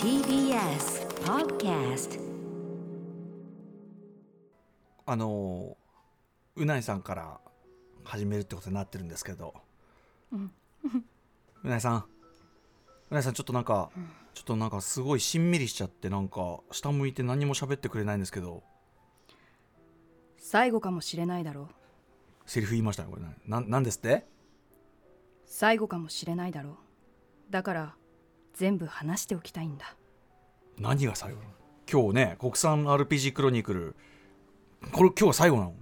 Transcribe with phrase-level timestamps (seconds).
[0.00, 2.20] TBS Podcast
[5.06, 5.76] あの
[6.54, 7.40] うないさんから
[8.04, 9.54] 始めるってことになってるんですけど、
[10.32, 10.36] う
[11.68, 12.04] ないさん。
[13.10, 13.90] うないさんちょっとなんか、
[14.34, 18.62] ちょっとなんかすごいしんみりしちゃってなんか下向いて何も喋ってくれないんですけど。
[20.38, 21.68] 最後かもしれないだろう。
[22.46, 23.22] セリフ言いましたねこれ。
[23.22, 24.24] ねななんですって？
[25.44, 26.76] 最後かもしれないだろう。
[27.50, 27.96] だから
[28.54, 29.96] 全部話しておきたいんだ。
[30.78, 31.38] 何が最後？
[31.90, 33.96] 今日ね国産 RPG クロニクル。
[34.92, 35.74] これ今日は最後なの？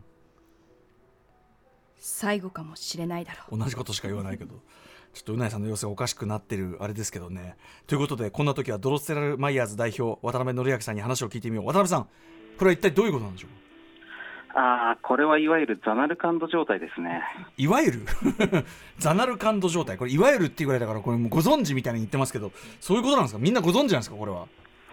[1.98, 3.58] 最後かもしれないだろう。
[3.58, 4.54] 同じことしか言わないけど。
[5.12, 7.56] ちょっとうないさんの様子がおかしくなってるあれですけどね。
[7.86, 11.66] ということでこんな時はドロッセラルマイヤーズ代表渡辺則明さんに話を聞いてみよう。
[11.66, 13.50] 渡辺さんこれは一体どういうことなんでしょう？
[14.54, 17.22] ああ、これはいわゆるザナルカンド状態ですね。
[17.56, 18.00] いわゆる？
[18.98, 19.96] ザナルカンド状態。
[19.96, 23.40] これいわゆるっていうぐらいだからこれご存知みたいに言ってますけどそういうことなんですか？
[23.40, 24.46] みんなご存知なんですかこれは？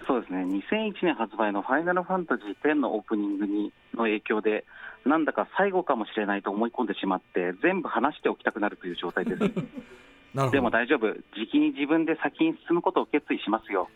[0.08, 4.66] そうですね、2001年発売のファイナルファンタジー10のオープニングにの影響で、
[5.06, 9.40] なんだか最後かもしれないと思い込んでしまって、全部話しておきたくなるという状態です。
[9.44, 10.52] なるほど。
[10.52, 13.88] でも大丈夫、じきに自分で先に進むことを決意しますよ。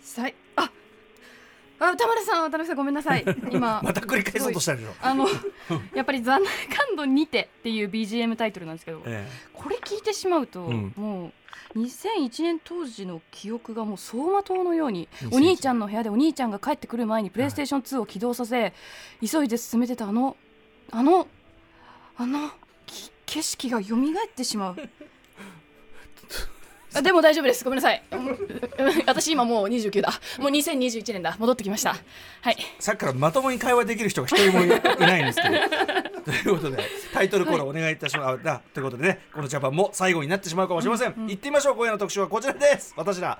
[0.00, 0.34] さい。
[0.56, 0.70] あ
[1.80, 3.24] あ歌丸さん渡辺さんごめんなさい。
[3.50, 5.26] 今また繰り返そうとしたでしょ、あの
[5.94, 10.92] やっぱり「ザナルカンドにて」っていう BGM タイトルなんですけどえこれ聞いてしまうと、うん。
[10.96, 11.32] も
[11.74, 18.74] う2001年当時の記憶がもう走馬灯のように2001お兄ちゃんの部屋でお兄ちゃんが帰ってくる前にプレイステーション2を起動させ、
[19.24, 20.36] 急いで進めてたあの
[20.90, 21.28] あの
[22.16, 22.50] あの
[22.86, 24.00] き景色が蘇っ
[24.34, 24.76] てしまう
[26.94, 27.64] あでも大丈夫です。
[27.64, 28.02] ごめんなさい。
[28.10, 28.38] う ん
[29.06, 30.10] 私今もう29だ。
[30.38, 31.36] もう2021年だ。
[31.38, 31.96] 戻ってきました。
[32.40, 32.56] はい。
[32.58, 35.56] えさっきからまともに会話できる人が一人もいいないんですけど。
[36.24, 36.82] ということで
[37.14, 41.76] タイトルコールお願いいたします、あだということでねこのジャパンも最後になってしまうかもしれません、行ってみましょう。
[41.76, 42.92] 今夜の特集はこちらです。
[42.96, 43.38] 私ら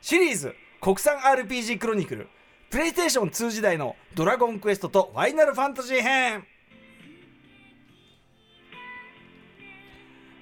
[0.00, 2.28] シリーズ国産 RPG クロニクル
[2.70, 6.46] プレイステーション2時代のドラゴンクエストとファイナルファンタジー編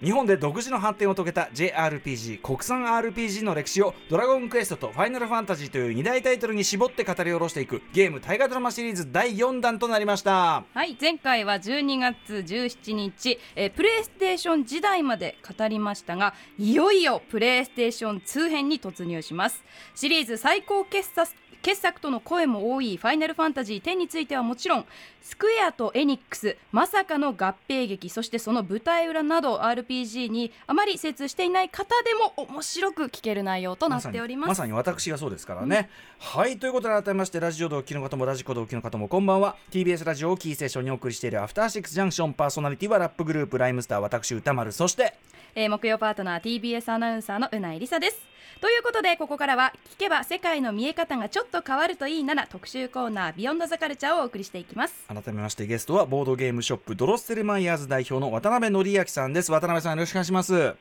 [0.02, 10.64] 日本で独自の発展を遂げた JRPG 国産 RPG の歴史をドラゴンクエストとファイナルファンタジーという2大タイトルに絞って語り下ろしていくゲーム大河ドラマシリーズ第4弾となりました。
[10.74, 19.64] はい前回は12月17日、えプレイステーション時代まで語りましたがいよいよプレイステーション2編に突入します。
[19.94, 21.32] シリーズ最高傑作
[21.66, 24.87] 傑作との声も多い「ファイナルファンタジー10」についてはもちろん
[25.21, 34.49] スクエアとエニックスまさかの合併劇そしてその舞台裏など RPG にあまり精通していない方でも面白く聞ける内容となっております。
[34.50, 35.91] まさに私がそうですからね、
[36.21, 39.56] はいということで改めましてラジオ同期の方もラジコ同期の方もこんばんは。
[39.72, 45.15] TBS ラジオをキーステーションにお送りしているアフターシックスジャンクションパーソナリティはラップグループライムスター私歌丸そして
[45.56, 54.94] えー木曜パートナー TBS アナウンサーのうないりさですということでここからは聞けば世界の見え方がちょっと変わるといいなら特集コーナービヨンドザカルチャーをお送りしていきます。
[55.09, 59.53] 改めましてゲストはボードゲームショップドロッセルマイヤーズ代表の渡辺則明さんです。
[59.53, 60.75] 渡辺さんよろしくお願いします。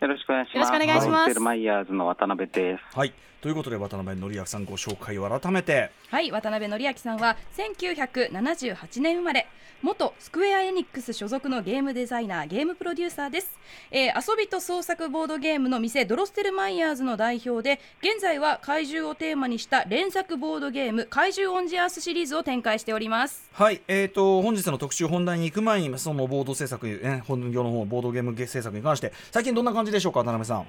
[0.00, 0.54] よろしくお願いします。
[0.56, 1.10] よろしくお願いします。
[1.10, 2.96] マイケルマイヤーズの渡辺です。
[2.96, 3.12] はい。
[3.42, 5.90] ということで渡辺則明さんご紹介を改めて。
[6.10, 6.30] はい。
[6.30, 9.46] 渡辺則明さんは1978年生まれ。
[9.82, 13.58] 元スクエア・エニックス所属のゲームデザイナーゲームプロデューサーです、
[13.90, 23.48] えー遊びと創作ボードゲームの店ドロステルマイヤーズの代表で現在は怪獣をテーマにした連作ボードゲーム怪獣オンジアースシリーズを展開しております。
[23.52, 30.66] はい、えー、と本日の特集本題に行く前にそのボード制作、ね、本業の方ボードゲーム制作に関して最近どんな感じでしょうか渡辺さん。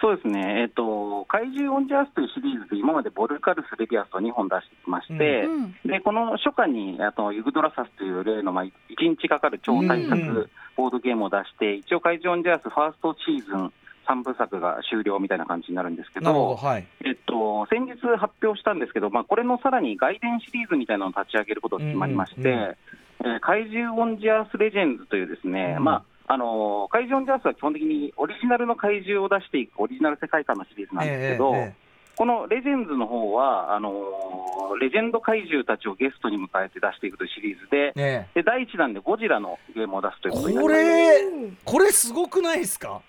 [0.00, 8.70] そうですね、えっと、怪獣オンジャースというシリーズで、今までボルカルス、レビアスと2本出してきまして、うんでこの初夏にあとユグドラサスという例の、まあ、1
[9.20, 13.72] 日かかる超大うん作ボードゲームを出して、一応、怪獣オンジャースファーストシーズン
[14.06, 16.86] 3部作が終了みたいな感じになるんですけどど、はい。
[17.04, 22.60] えっと、先日発表したんですけど、まあ、これのさらに外伝シリーズみたいなのを立ち上げることが決まりまして、うんうんうん。
[22.62, 22.76] えー
[23.40, 25.84] 怪獣オンジャースレジェンズというですね、うん。
[25.84, 31.88] まああのー怪獣オンジャースは基本的にオリジナルの怪獣を出していくオリジナル世界観のシリーズなんですけど、えええ
[32.18, 38.28] このレジェンズの方はあのーレジェンド怪獣たちをゲストに迎えて出していくというシリーズで、ええ。
[38.34, 40.82] で第1弾でゴジラのゲームを出すということになりこます。
[41.46, 43.00] れこれすごくないですか？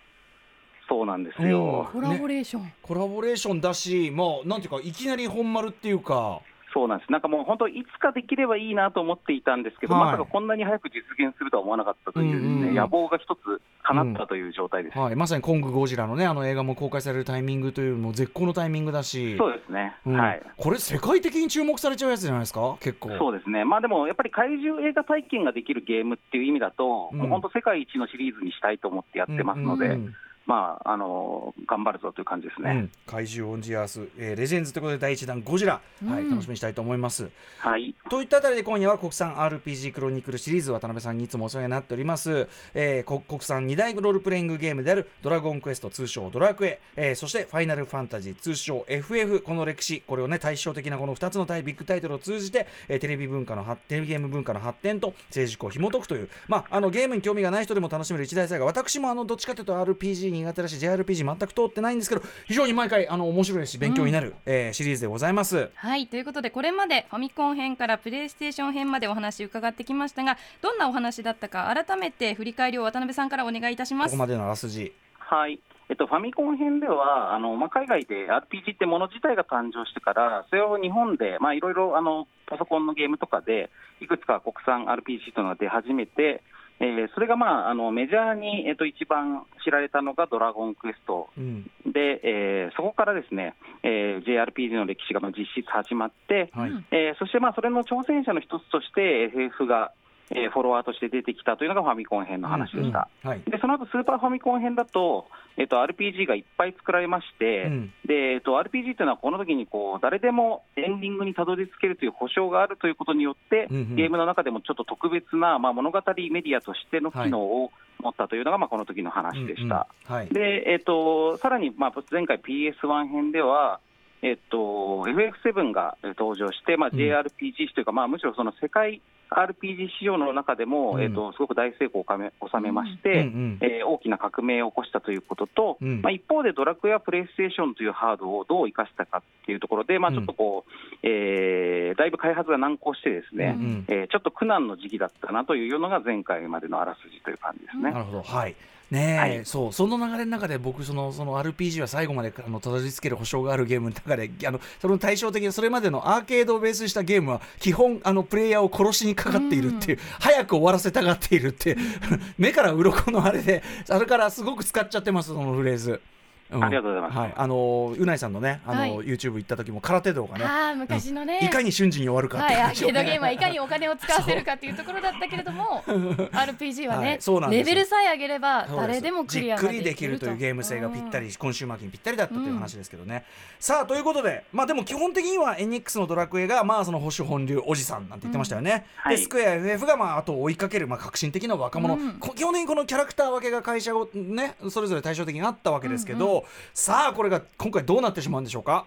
[0.87, 1.89] そうなんですよ。
[1.91, 6.41] コラボレーション、コラボレーションだしまあなんていうかいきなり本丸っていうか
[6.73, 7.11] そうなんです。
[7.11, 10.03] なんかもう本当、いつかできればいいなと思っていたんですけど、はい。
[10.05, 12.75] まさかこんなに早く実現するとは思わなかったというねうんうんうん。
[12.75, 14.97] 野望が一つ叶ったという状態です。
[14.97, 19.37] はい、まさにコング・ゴジラのねあの映画も公開されるタイミングというのも絶好のタイミングだし。
[19.37, 20.15] そうですね、うん。
[20.15, 22.77] はいこれ世界的に注目されちゃうやつじゃないですか？
[22.79, 23.09] 結構。
[23.17, 27.19] そうですね、まあでもやっぱり怪獣映画体験ができるゲームっていう意味だと、うん。
[27.19, 30.15] もう本当、世界一のシリーズにしたいと思ってやってますので、うんうんうん
[30.49, 32.71] まあ、あの頑張るぞという感じですね。
[32.71, 37.29] うん、怪獣オンジアース、えーレジェンズということで第一弾ゴジラ、はい、楽しみにしたいと思います。
[37.59, 56.29] はい、といったあたりで今夜は国産 RPG クロニクルシリーズ渡辺さんにいつもお世話になっております、えーこ国産2大ロールプレイングゲームであるドラゴンクエスト通称ドラクエ、えーそしてファイナルファンタジー通称 FF この歴史これをね対照的なこの2つの大ビッグタイトルを通じて、えーテレビ文化の発テレビゲーム文化の発展と政治を紐解くという。
[56.47, 65.69] まああのゲームに興味がない人でも楽しめる一大祭が私もあのどっちかというと RPG 苦手だし JRPG 全く通ってないんですけど非常に毎回あの面白いですし勉強になる、えーシリーズでございます。
[65.75, 74.11] はいということでこれまでファミコン編からプレイステーション編までお話伺ってきましたがどんなお話だったか改めて振り返りを渡辺さんからお願いいたします。
[74.11, 74.93] ここまでのあらすじ。
[75.19, 75.59] はい。
[75.89, 86.43] えっと、ファミコン編では、あのまあ、海外で RPG ってもの自体が誕生してから、それを日本で、まあ、いろいろあのパソコンのゲームとかで、いくつか国産 RPG というのが出始めて、
[86.79, 91.63] えーそれが、まあ、あのメジャーに、えっと、一番知られたのがドラゴンクエストうん。
[91.85, 96.71] で、えーそこからですね、えー JRPG の歴史がまあ実質始まって、はい。
[96.71, 99.91] うんえーそしてまあそれの挑戦者の一つとして FF が、
[100.31, 103.09] えーフォロワーとして出てきたというのがファミコン編の話でした。
[103.23, 103.41] うんはい。
[103.47, 105.27] でその後スーパーファミコン編だと、
[105.57, 107.93] えっと RPG がいっぱい作られまして、うん。
[108.05, 113.95] でえっと RPG というのはこの時にこう誰でもエンディングにたどり着けるという保証があるということによって、うんうん。
[113.95, 115.99] ゲームの中でもちょっと特別な、まあ、物語
[116.31, 119.87] メディアとしての機能を持ったというのが、まあ、この時の話でした。
[120.09, 120.21] うんうん。
[120.21, 120.27] はい。
[120.29, 123.79] で、えっとさらに、まあ、前回 PS1 編では、
[124.21, 126.99] えっと、FF7 がえー登場して、まあ、うん。
[126.99, 131.01] JRPG 史というか、まあ、むしろその世界 RPG 市場の中でも、うん。
[131.01, 133.59] えっと、すごく大成功を収め収めまして、うんうん。
[133.61, 136.01] えー大きな革命を起こしたということと、うん。
[136.01, 140.15] まあ、一方でドラクエやプレイステーションというハードをどう生かしたかっていうところで、まあ、うん。
[140.15, 140.71] ちょっとこう、
[141.03, 143.85] えーだいぶ開発が難航してですね、うんうん。
[143.87, 147.91] えーちょっと苦難の時期だったなというのが前回までのあらすじという感じですね。
[147.91, 148.21] なるほど。
[148.23, 148.55] はい
[148.91, 149.45] ねえ、はい。
[149.45, 149.73] そう。
[149.73, 161.77] その流れの中で僕そのその RPG は最後まであのたどり着ける保証があるゲームの中であのその対照的にそれまでのアーケードをベースにしたゲームは基本あのプレイヤーを殺しにかかっているっていう、早く終わらせたがっているって
[162.37, 166.01] 目から鱗のあれであれからすごく使っちゃってますそのフレーズ。
[166.51, 166.63] うん。
[166.63, 167.17] ありがとうございます。
[167.17, 168.91] はい、あのうないさんのね、あの、はい。
[168.99, 171.39] YouTube 行った時も空手道がね、ああ昔のね。
[171.43, 177.51] いかに瞬時に終わるかっはい、アーて話をねケードゲームはいかにお金を使わせるかっていうところだったけれども RPG はね、はい。
[177.51, 183.25] レベルさえ上げれば誰でもクリアがじっくりできるというゲーム性がぴったり、コンシューマー機にぴったりだったという話ですけどね、
[183.59, 189.17] さあということでまあでも基本的にはエニックスのドラクエがまあその保守本流おじさんなんて言ってましたよね、はい。
[189.17, 192.13] でスクエア FF がまああと追いかけるまあ革新的な若者、うん。
[192.13, 196.38] こ基本的にこのキャラクター分けが会社をねそれぞれ対照的にあったわけですけど、
[196.73, 198.85] さあこれが今回どうなってしまうんでしょうか？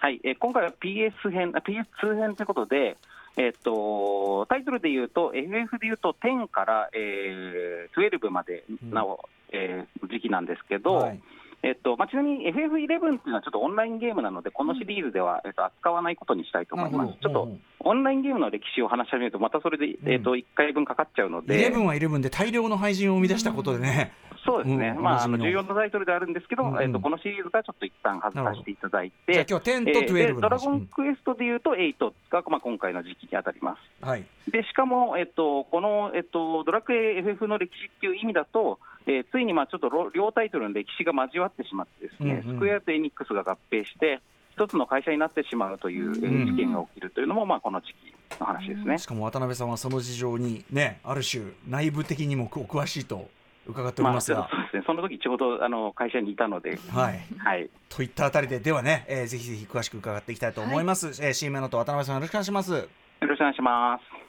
[0.00, 2.96] はい、えー今回は PS 編、あ PS2 編ということで、
[3.36, 11.20] えっとタイトルで言うと、FF で言うと10から、えー、12までなお、えー時期なんですけど、はい。
[11.62, 17.12] えっとまあ、ちなみに FF11 っていうのはちょっとオンラインゲームなので、このシリーズでは、えっと扱わないことにしたいと思います。
[17.20, 21.70] ちょっとオンラインゲームの歴史を話し始めると、またそれで、えっと1回分かかっちゃうので。
[21.70, 26.76] 11は11で大量の配信を生み出したことでね、そうですね、うんまあ、あの重要なタイトルであるんですけど、うん。
[26.76, 33.78] うんえっとこのシリーズがちょっと一旦外させていただいて、じゃあ今日は10とえー12の話、でドラゴンクエストでいうと8が、まあ、今回の時期に当たります。
[34.02, 34.24] うんはい。
[34.50, 42.56] でしかも、えっと、この、えっと、ドラクエ FF の歴史っていう意味だと、えーついにまあちょっとろ両タイトルの歴史が交わってしまって、ですね、うんうん。
[42.56, 44.20] スクエアとエニックスが合併して、
[44.52, 48.98] 一つの会社になってしまうという、えーうん事件が起きるというのも、まあ、この時期の話ですね。
[48.98, 53.28] しかも渡辺さんはその事情にねある種内部的にもお詳しいと
[53.70, 57.20] 伺っておりまあ、ますが、そうですね、その時ちょうどあの会社にいたので、はい。
[57.38, 62.72] はい、といったあたりでではね、えーぜひぜひ詳しく伺っていきたいと思います、えー、CM のと渡辺さんよろしくお願いします。
[62.72, 62.78] よ
[63.22, 64.20] ろしくお願いします。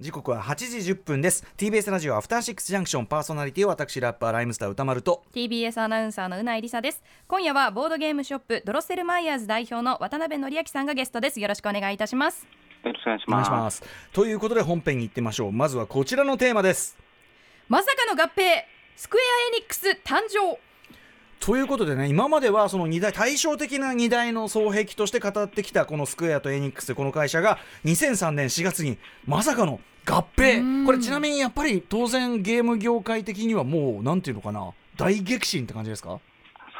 [0.00, 1.46] 時刻は8時10分です。
[1.56, 5.22] TBS ラジオアフターシックスジャンクションパーソナリティを私ラッパーライムスター歌丸と。
[5.32, 7.02] TBS アナウンサーのうないりさです。
[7.28, 11.40] 今夜はボードゲームショップドロッセルマイヤーズ代表の渡辺則明さんがゲストです。
[11.40, 12.46] よろしくお願いいたします
[12.84, 13.46] よろしくお願いします。
[13.46, 13.82] します。
[14.12, 15.52] ということで本編に行ってみましょう。
[15.52, 16.96] まずはこちらのテーマです。
[17.68, 18.30] まさかの合併
[18.96, 20.58] スクエアエニックス誕生。
[21.40, 28.96] ということでね今まではその二大対照的な2大の双璧として語ってきたこのスクエアとエニックスこの会社が2003年4月に
[29.26, 30.86] まさかの合併。
[30.86, 36.20] これちなみにやっぱり当然ゲーム業界的にはもうなんていうのかな大激震って感じですか？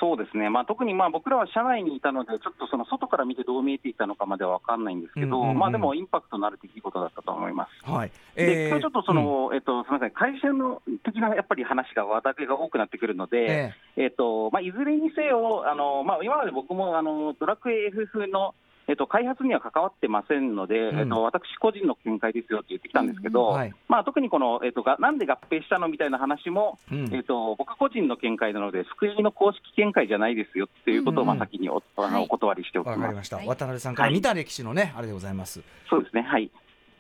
[0.02, 5.59] そうですね、まあ、特にまあ僕らは社内にいたので、ちょっとその外から見てどう見えていたのかまでは分かんないんですけど、うんうんうん。
[5.59, 7.88] まあ、でもインパクトのある出来事だったと思います。
[7.88, 9.23] はい、で今日ちょっとそうん。
[9.23, 14.06] の、えっと、すみません、会社の的なやっぱり話が、話題が多くなってくるので、ええ。
[14.09, 18.56] っとまあ、いずれにせよ、あのまあ、今まで僕もあのドラクエ FF の、
[18.92, 20.99] ええっと、開発には関わってませんので、うん。
[21.00, 23.54] えっと、私個人の見解ですよって言ってきたんですけど、うん。
[23.54, 23.72] はい。
[23.88, 27.14] まあ、特にこの、えっと、がなんで合併したのみたいな話も、うん。
[27.14, 31.28] えっと、僕個人の見解なので、救いの公式見解じゃないですよっていうことを、うん。
[31.28, 32.12] まあ、先におあはい。
[32.12, 32.99] のお断りしておきます。
[32.99, 33.46] わかりました、はい。
[33.46, 35.62] 渡辺さんから見た歴史のね、あれでございます。
[35.88, 36.50] そうですね、はい。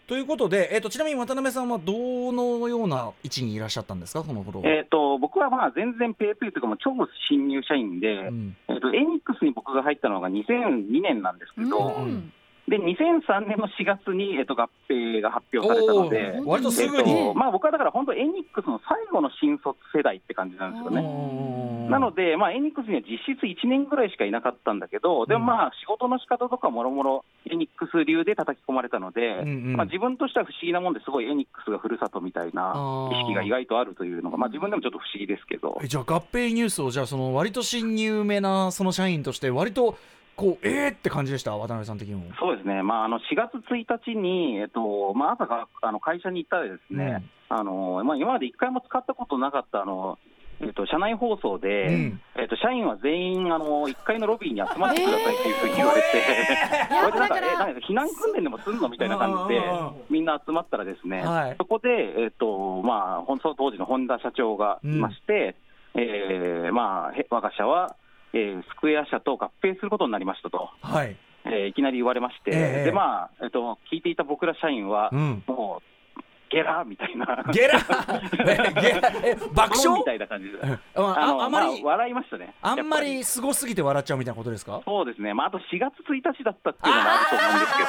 [0.06, 4.68] ということで、えっとちなみに渡辺さんはどのような位置にいらっしゃったんですか、この頃は。
[4.68, 6.90] えっと、僕はまあ全然ペーペーというか、超
[7.28, 8.56] 新入社員で、うん。
[8.68, 12.32] えっと、エニックスに僕が入ったのが2002年なんですけど、うん
[12.68, 17.10] で2003年の4月に、えっと、合併が発表されたので、割とすぐに。
[17.10, 21.00] えっとまあ、僕はだから本当、エニックスの最後の新卒世代って感じなんですよね。
[21.00, 29.76] うんなので、まあ、エニックスには実質1年ぐらいしかいなかったんだけど、でもまあ仕事の仕方とかもろもろエニックス流で叩き込まれたので、うんうん。
[29.76, 35.78] まあ、自分としては不思議なもんですごいエニックスがふるさとみたいな意識が意外とあるというのが、まあ、自分でもちょっと不思議ですけど。
[35.82, 39.98] え、じゃあ合併ニュースをじゃあその割と新入目なその社員として割と
[40.42, 41.52] こうえーって感じでした？
[41.56, 42.34] 渡辺さん的にも。
[42.40, 50.18] そうですね、まあ、あの4月1日に、えっとまあ、朝があの会社に行ったらですね、あのまあ、今まで一回も使ったことなかったあの、
[50.60, 52.20] えっと、社内放送で、うん。
[52.36, 56.06] えっと、社員は全員あの1階のロビーに集まってくださいっていうふうに言われて。
[56.90, 61.56] いやこれでなんかえなんか避難訓練でもすんのみたいな感じでうんうんうん、みんな集まったらですね、はい。
[61.58, 65.54] そこで、えっとまあ、本当当時の本田社長がいまして、
[65.94, 67.96] えーまあ、へ我が社は、
[68.34, 71.16] えースクエア社と合併することになりましたと、はい。
[71.44, 75.42] えーいきなり言われまして、ええでまあえっと、聞いていた僕ら社員は、うん。
[75.46, 76.20] もう、
[76.50, 77.78] ゲラみたいな、ゲラ？
[78.46, 79.10] えゲラ？
[79.24, 79.98] え 爆笑？
[79.98, 80.58] みたいな感じで、
[80.94, 82.54] ああまり、あ、笑いましたね。
[82.60, 84.82] あんまりすごすぎて笑っちゃうみたいなことですか？
[84.84, 87.88] そうですね、まあ、あと4月1日だったっていうのもあると思うんですけど。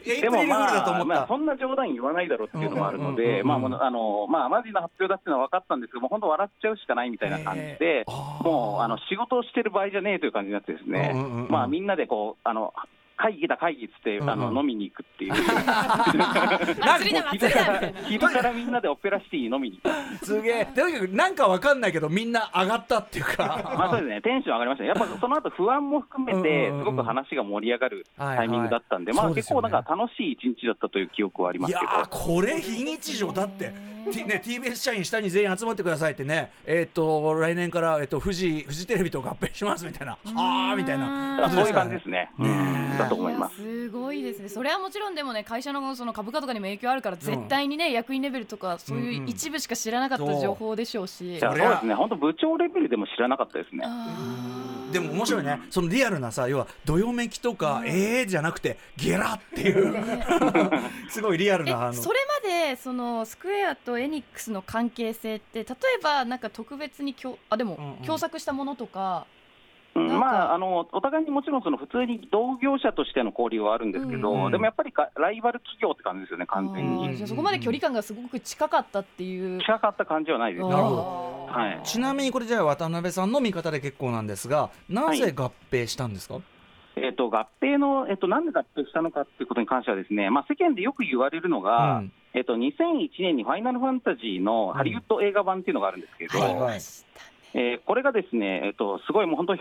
[0.00, 1.04] あーエイプリルフールだと思った。
[1.06, 8.04] まあ、そんな冗談言わないだろうっていうのもあるので、うんまあ、もうあのまあ、マジな発表だっていうのは分かったんですけども、本当、笑っちゃうしかないみたいな感じで、
[8.42, 11.12] もうあの仕事をしてる場合じゃねえという感じになってですね、
[11.48, 12.72] まあ、みんなでこうあの
[13.20, 15.44] 会議だ、会議っつって、あの飲みに行くっていう、 祭
[17.10, 20.24] りだ祭りだ昼からみんなでオペラシティに飲みに行く。
[20.24, 20.64] すげえ。
[20.64, 23.74] とにかくなんかわかんないけどみんな上がったっていうか。
[23.76, 24.84] まあそうですね、テンション上がりました。
[24.84, 31.74] ね、やっぱその後不安も含めて、すごく話が盛り上がるタイミングだったんで、まあ結構なんか楽しい一日だったという記憶はあります。
[31.74, 31.84] けど。
[31.84, 33.72] いやーこれ非日常だって、
[34.10, 36.50] T ね、TBS 社員下に全員集まってくださいってね。
[36.64, 40.16] えっ、と来年から、えっとフジフジテレビと合併しますみたいな。
[40.34, 42.98] ああみたいなだからそういう感じですね、ねうん。
[42.98, 43.60] だと思います。
[43.60, 44.48] いやすごいですね。
[44.48, 53.82] それはもちろんでもね会社のその株価とかにも影響あるから絶対にね、役員レベルとかそういう一部しか知らなかった情報でしょうし、いやそりゃそうですね、本当、部長レベルでも知らなかったですね。
[53.84, 55.60] あでも面白いね。
[55.70, 59.94] そのリアルなさ要はどよめきとか、えーじゃなくてゲラっていう。
[61.10, 61.92] すごいリアルなあの。
[61.92, 68.06] ーえそれまでそのスクエアとエニックスの関係性って例えばなんか特別にきょあでも、うんうん。
[68.06, 69.26] 共作したものとか
[69.94, 74.52] まあ、あのお互いにもちろんその普通に同業者としての交流はあるんですけど、うん。
[74.52, 77.26] でもやっぱりかライバル企業って感じですよね、完全に。
[77.26, 79.60] そこまで距離感がすごく近かったっていう。
[79.60, 80.66] 近かった感じはないです。
[80.66, 81.80] なるほあーはい。
[81.82, 86.36] ちなみにこれじゃあ渡辺さんの見方で結構なんですがなぜ合併したんですか、
[86.96, 92.12] えっと合併の、えっとなんで合併したのかっていうことに関しては、ですね、まあ、世間でよく言われるのが、うん。
[92.32, 96.80] えっと2001年にファイナルファンタジーのハリウッド映画版っていうのがあるんですけど、はいはい
[97.54, 99.58] えーこれがですね、えっとすごいもう本当100、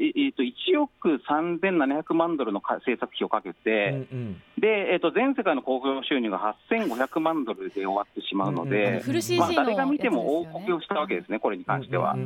[0.00, 4.42] えっと1億3700万ドルのか制作費をかけうんて、うん。
[4.58, 9.02] でえっと全世界の興行収入が8500万ドルで終わってしまうので、
[9.38, 12.16] まあ、の誰が見ても大こけをしたわけですね、これに関しては。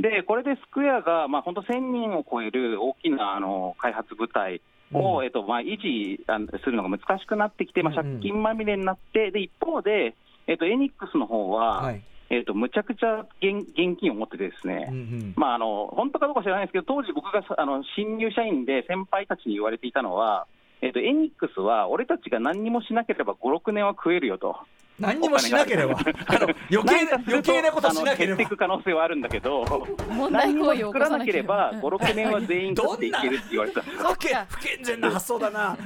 [0.00, 4.60] で、これでスクエアが、まあ、本当1000人を超える大きなあの開発部隊
[4.92, 5.24] を、うん。
[5.24, 6.24] えっとまあ、維持
[6.64, 10.16] するのが難しくなってきて、まあ、借金まみれになって、で一方で、
[10.48, 20.46] えっとエニックスの方は、はいえっとむちゃくちゃ現現金を持っててですね、うんうんまあ、あの本当かどうか知らないですけど、当時、僕がさあの新入社員で先輩たちに言われていたのは、
[20.80, 24.56] えっとエニックスは俺たちが何にもしなければ5、6年は食えるよと。
[25.02, 25.98] 何にもしなければ。
[26.26, 28.34] あの余計な余計なことしなければ。
[28.34, 29.64] あの減っていく可能性はあるんだけど、
[30.08, 31.80] 問題何にも行為を起こ作らなさなければ、ば。
[31.80, 33.82] 5、6年は全員食っていけるって言われてた。
[33.82, 35.76] 不健不健全な発想だな。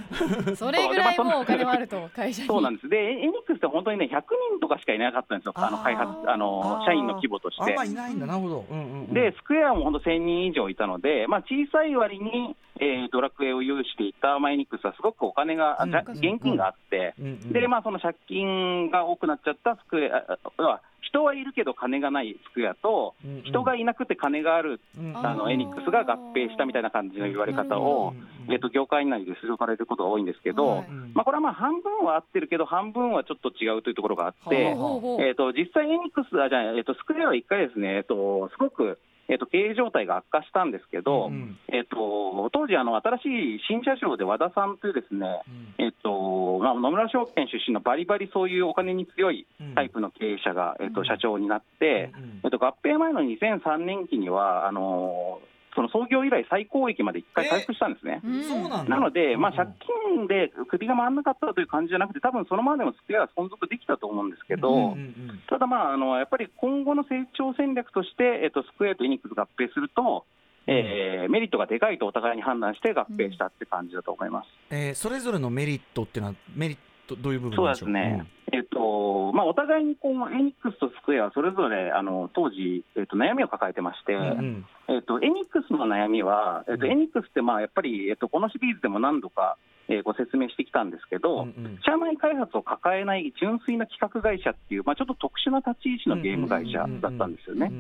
[0.57, 2.49] それぐらいもうお金はあると会社に。
[2.49, 2.89] そうなんです。
[2.89, 7.63] で、エニックスって本当にね、100人とかしかいなかったんですよ、あの開発、あの社員の規模として。
[7.63, 7.85] あんま。
[7.85, 8.27] いないんだ。
[8.27, 9.15] なるほど、うんうんうん。
[9.15, 15.91] で、スクエアも本当1000人以上いたので、まあ、小さい割に、えードラクエを有していたマイニックスはすごくお金が、うん。
[15.91, 17.53] じゃ現金があって、うんうん。
[17.53, 23.43] で、まあ、その借金が多くなっちゃったスクエア、ああ人はいるけど金がないスクエアと、うんうん。
[23.43, 28.15] 人がいなくて金があるうんあのエニックスが合併したみたいな感じの言われ方を
[28.51, 30.89] えっと業界内で出場されることが多いんですけど、はい。
[31.15, 34.77] まあ、これはまあ半分は合ってるけど、半分はちょっと違うというところがあって、
[35.21, 41.59] えっと実際、エニックスあじゃあ、えっとスクエアは一回ですね、えっとすごくえっと経営状態が悪化したんですけど、うん。
[41.69, 43.25] えっと当時あの、新し
[43.57, 45.43] い新社長で和田さんというですね、
[45.79, 52.41] えっとまあ、野村証券出身のバリバリそういうお金に強いタイプの経営者が、えっと社長になって、うん。
[52.45, 55.41] えっと、合併前の2003年期には、あの
[55.77, 58.21] その創業以来最高益まで1回回復したんですね。
[58.25, 58.43] うん。
[58.45, 58.97] そうなんだ。
[58.97, 59.69] なので、まあ、うん借
[60.17, 70.25] 金で首が回らなかったという感じじゃなくて、多分そのままでもスクエアは存続できたと思うんですけど、うんうんただ、まあ、あのやっぱり今後の成長戦略として、えっと、スクエアとエニックス合併すると、
[70.67, 74.49] えーメリットがでかいとお互いに判断して合併したって感じだと思います。
[74.71, 77.93] えーそれぞれのメリットっていうのはメリットどういう部分そうでしょう？
[77.93, 84.67] ですね、えっとまあ、お互いにこうエニックスとスクエアはそれぞれあの当時、えっと、悩みを抱えてまして、うんうん。
[84.89, 89.57] えっと、エニックスの悩みは、えっと、うんエニックスってまあやっぱり、えっと、このシリーズでも何度か、
[89.89, 91.79] えーご説明してきたんですけど、うんうん。
[91.83, 97.71] 社内開発を抱えない純粋な企画会社っていう、まあ、ちょっと特殊な立ち位置のゲーム会社だったんですよね。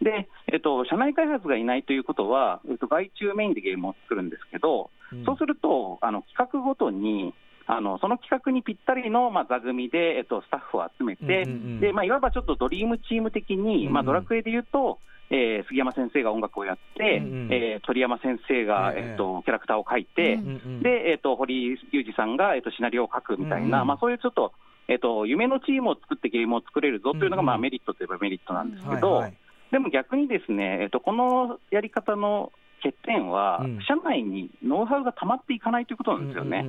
[0.00, 5.24] で、えっと、社内開発がいないということは、えっと、外注メインでゲームを作るんですけど、うん。
[5.24, 7.34] そうすると、あの企画ごとに、
[7.70, 11.38] あのその企画にぴったりの、まあ、座組で、えっと、スタッフを集めて、うんうんう
[11.76, 14.08] んでまあ、いわばちょっとドリームチーム的に、まあ、うん。
[14.08, 14.98] うんドラクエでいうと、
[15.30, 19.10] えー杉山先生が音楽をやって、うんうんえー鳥山先生が、ええ。
[19.10, 20.82] えっと、キャラクターを描いて、うんうんうん。
[20.82, 24.52] で、えっと堀井裕二さんが、えっと、シナリオを書くみたいな、うんまあ、そういうちょっと、
[24.88, 27.46] えっと、夢のチームを作ってゲームを作れるぞというのが、うんうん。
[27.46, 29.36] まあ、メリットといえばメリットなんですけど、はいはい。
[29.70, 32.50] でも逆にですね、えっと、このやり方の
[32.82, 33.78] 欠点は、うん。
[33.82, 36.62] 社内にノウハウが溜まっていかないということなんですよね。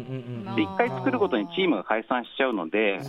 [0.55, 2.99] で1回作るごとにチームが解散しちゃうので、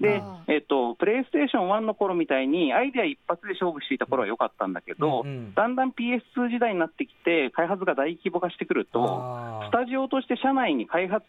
[0.00, 5.54] であ、えっと、プレイステーション1の頃みたいに、アイデア一発で勝負していた頃は良かったんだけど、うんうん。
[5.54, 11.24] だんだん PS2 時代になってきて、開発が大規模化してくると、スタジオとして社内に開発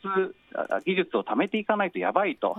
[0.56, 2.56] あ技術を貯めていかないとやばいと。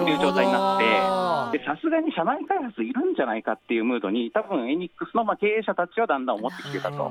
[0.00, 7.10] いう状態にななでさすがに社内開発いるんじゃないかっていうムードに、多分エニックスのまあ経営者たちはだんだん思ってきてたと、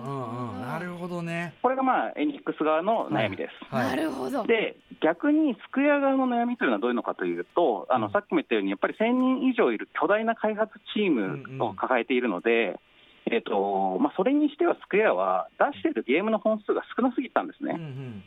[0.61, 1.53] なるほどね。
[1.61, 3.73] これがまあエニックス側の悩みです。
[3.73, 3.95] はい。
[3.95, 4.43] なるほど。
[4.45, 8.01] で逆にスクエア側の悩みというのはどういうのかというと、あうん。
[8.01, 12.79] のさっきも言ったように、やっぱり1000人以上いる巨大な開発チームを抱えているので、
[13.31, 17.73] えっとまあ、それにしてはスクエアは出しているゲームの本数が少なすぎたんですね。
[17.75, 18.23] うんうん。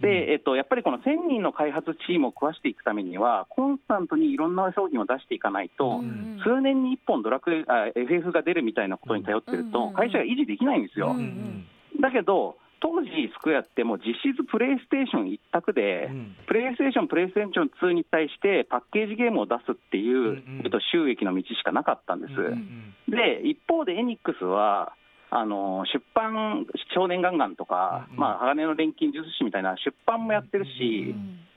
[0.00, 11.08] で、えっと、やっぱりこの1000人の開発チームを食わしていくためには、コンスタントにいろんな商品を出していかないと、うん数年に1本ドラクエあ FF が出るみたいなことに頼ってると、うん会社が維持できないんですよ。
[11.08, 11.66] うんうん
[12.00, 16.36] だけど、当時、スクエアってもう実質プレイステーション一択で、うん。
[16.46, 20.60] プレイステーション、プレイステーション2に対してパッケージゲームを出すっていう、うんうん。
[20.64, 22.32] えっと、収益の道しかなかったんです。
[22.32, 24.92] うんうんで、一方でエニックスは、
[25.30, 28.20] あの出版、少年ガンガンとか、うんうん。
[28.20, 31.14] まあ、鋼の錬金術師みたいな出版もやってるし、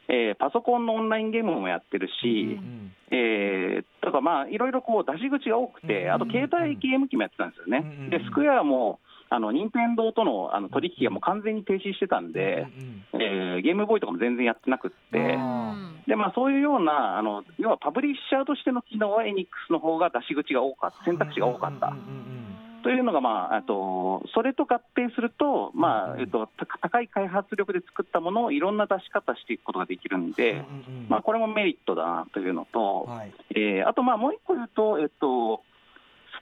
[0.09, 7.85] えーパソコンのオンラインゲームもやってるし、うんえーとか、まあ、いろいろこう出し口が多くて、うんあと携帯ゲーム機もやってたんですよね。
[7.85, 8.09] うん。
[8.09, 8.99] で、スクエアも、
[9.31, 12.67] あの任天堂とのあの取引がもう完全に停止してたんで、
[13.13, 15.75] うんうんえーゲームボーイとかも全然やってなくって、あ
[16.07, 21.87] でまあ、そういうようなあの、要はパブリッシャーとしての機能はエニックスの方が出し口が多かった、選択肢が多かった。
[21.87, 22.01] うんうんう
[22.37, 22.39] ん
[22.83, 30.63] というのが、まあ、あとそれと合併すると、まあえっと、た高い開発力で作ったものをいろんな出し方していくことができるんで、うんうん
[31.03, 31.09] うん。
[31.09, 33.33] まあ、これもメリットだなというのと、はい。
[33.51, 35.61] えーあとまあもう一個言うと、えっと、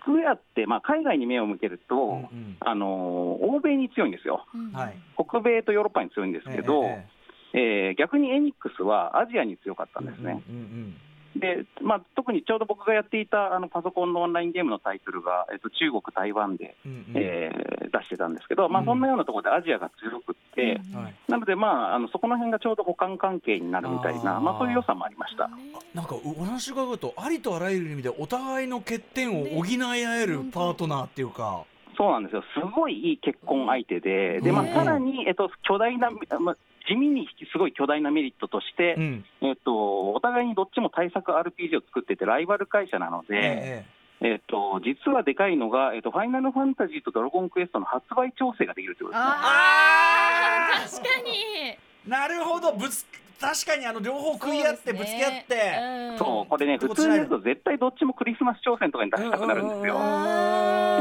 [0.08, 2.58] スクエアって、まあ、海外に目を向けると、うんうん。
[2.62, 4.98] あの欧米に強いんですよ、はい。
[5.16, 7.06] 北米とヨーロッパに強いんですけど、え
[7.54, 10.44] えー逆にエニックスはアジアに強かったんですね。
[10.50, 10.98] うんうん
[11.40, 17.06] でまあ、特にちょうど僕がやっていたあのパソコンのオンラインゲームのタイトルが、えっと、中国、台湾で、うんうん。
[17.16, 18.86] えー出してたんですけど、まあ、うん。
[18.86, 21.16] そんなようなところでアジアが強くって、はい。
[21.28, 24.42] なので、まあ、あのそこの辺がちょうど補完関係になるみたいな、あー。
[24.42, 25.50] まあ、そういう良さもありました。
[25.94, 31.64] なんかお話伺うとありとあらゆる意味でお互いの欠点を補い合えるパートナーっていうか、
[31.98, 39.26] そうなんですよ、すごいいい結婚相手で、でまあ、うんさらに、えっと、巨大な、まあ、地味にすごい巨大なメリットとして、うん。
[39.42, 43.86] えっと、お互いにどっちも対策 RPG を作ってて、ライバル会社なので、え
[44.22, 44.36] え。
[44.36, 49.34] っと、実はでかいのが、えっと、ファイナルファンタジーとドラゴンクエストの発売調整ができるということですね。
[49.36, 51.38] ああ確かに。
[51.68, 52.72] えなるほど。
[52.72, 53.06] ぶつ
[53.40, 59.96] 確かにあの両方食い合ってぶつけ合って、そうこれね、うん普通にやると絶対どっちもクリスマス挑戦とかに出したくなるんですよ。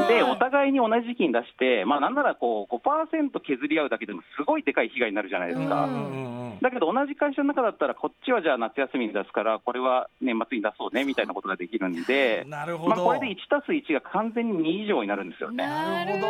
[0.09, 5.89] で、お互いに同じ時期に出して、まあ、なんならこう5%削り合うだけでもすごいでかい被害になるじゃないですか。
[6.63, 15.67] だけど同じ会社の中だったら、こっちはじゃあ夏休みに出すから、これは年末に出そうねみたいなことができるんで、なるほど、まあ、これで1たす1が完全に2以上になるんですよね。
[15.67, 16.21] なるほ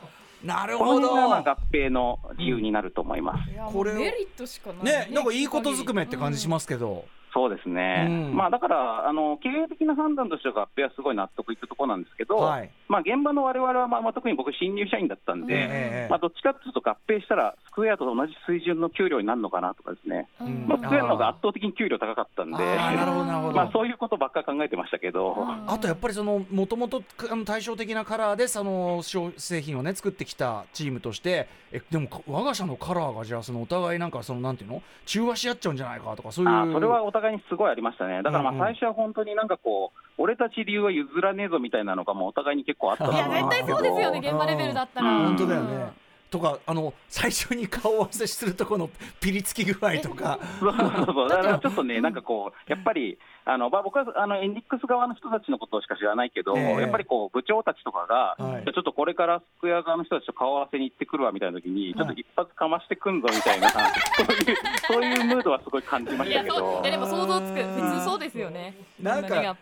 [0.00, 0.14] ど。
[0.44, 1.08] なるこのほど。
[1.08, 3.50] 辺がまあ合併の理由になると思います。
[3.72, 8.36] これメリットしかないねなんかいいことずくめって感じしますけど、そうですね、うん。
[8.36, 12.70] まあ、だからあの、経営的な判断としては合併はすごい納得いくところなんですけど、はい。
[12.88, 20.66] まあ、現場の我々は、まあまあ、特に僕、新入社員だったんで、ええまあ、どっちかというと合併したら、スクエアと同じ水準の給料になるのかなとかですね、うん。
[20.68, 25.34] まあ、スクエアの方が圧倒的に給料高かったんで、まあ、そういうことばっかり考えてましたけど。
[25.66, 27.02] あとやっぱりそのもともと
[27.44, 34.82] 対照的なカラーでその商製品をね作ってきたチームとしてえでもか我が社のカラーがじゃあそのお互いなんかそのなんていうの？
[35.06, 36.72] 中和し合っちゃうんじゃないかとかそういう。
[36.72, 44.20] それはお互いにすごいありましたね、だからまあ最初は本当になんかこう、俺たち理由は譲らねえぞみたいなのが、もうお互いに結構あったといや絶対そうですよね。
[44.20, 45.24] 現場レベルだったら、うん。
[45.26, 45.92] 本当だよね、
[46.34, 50.40] とかあの最初に顔合わせするとこのピリつき具合とか。
[50.58, 56.80] そうそうそう、だからちょっとね、なんかこう、やっぱり、あのまあ、僕はあのエンディックス側の人たちのことしか知らないけど、ええ。
[56.80, 58.64] やっぱりこう部長たちとかが、はい。
[58.64, 63.68] ちょっとこれからスクエア側の人たちと顔合わせに行ってくるわみたいな時に、ちょっと一発かましてくんぞみたいな、
[64.16, 64.56] そういう
[64.88, 66.80] そういうムードはすごい感じまいしたけど。
[66.82, 66.90] いや。
[66.90, 67.62] でも想像つく。
[67.62, 68.74] 普通そうですよね。
[68.98, 69.56] なんか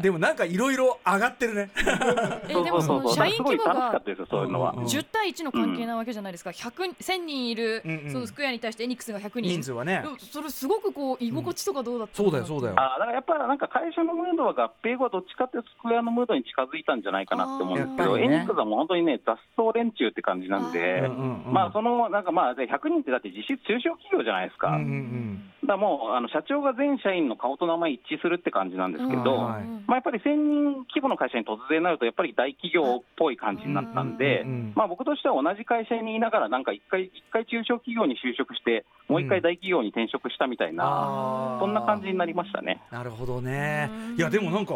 [0.00, 1.70] でもなんかいろいろ上がってるね。
[2.48, 4.74] えでもその社員すごい規模が楽しかったですよ、そういうのは。
[4.76, 8.10] うん10対1の関係なわけじゃないですか、100 1000人いる、うんうん。
[8.10, 9.42] そのスクエアに対してエニックスが100人。
[9.42, 10.02] 人数はね。
[10.18, 12.74] それすごくこう居心地とかどうだったそうだよそうだよ。
[12.78, 18.24] あだからやっぱりなんか会社のムードは合併後はどっちかっていうとスクエアのムードに近づいたんじゃないかなって思うんですけど、ね。
[18.24, 21.52] エニックスはもう本当にね、雑草連中って感じなんで、うんうんうん。
[21.52, 34.72] まあそのなんかまあで100人ってだって実質中小企業じゃないですか、うんうんだからもうあの社長が全社員の顔と名前一致するって感じなんですけど、うんはいまあ、やっぱり1000人規模の会社に突然なると、やっぱり大企業っぽい感じになったんで、うんうんうん。
[34.76, 41.60] まあ、僕としては同じ会社にいながら、なんか一回、一回中小企業に就職して、もう一回大企業に転職したみたいな、あー。
[41.60, 42.80] そんな感じになりましたね。
[42.90, 43.90] なるほどね。
[44.16, 44.74] いやでもなんか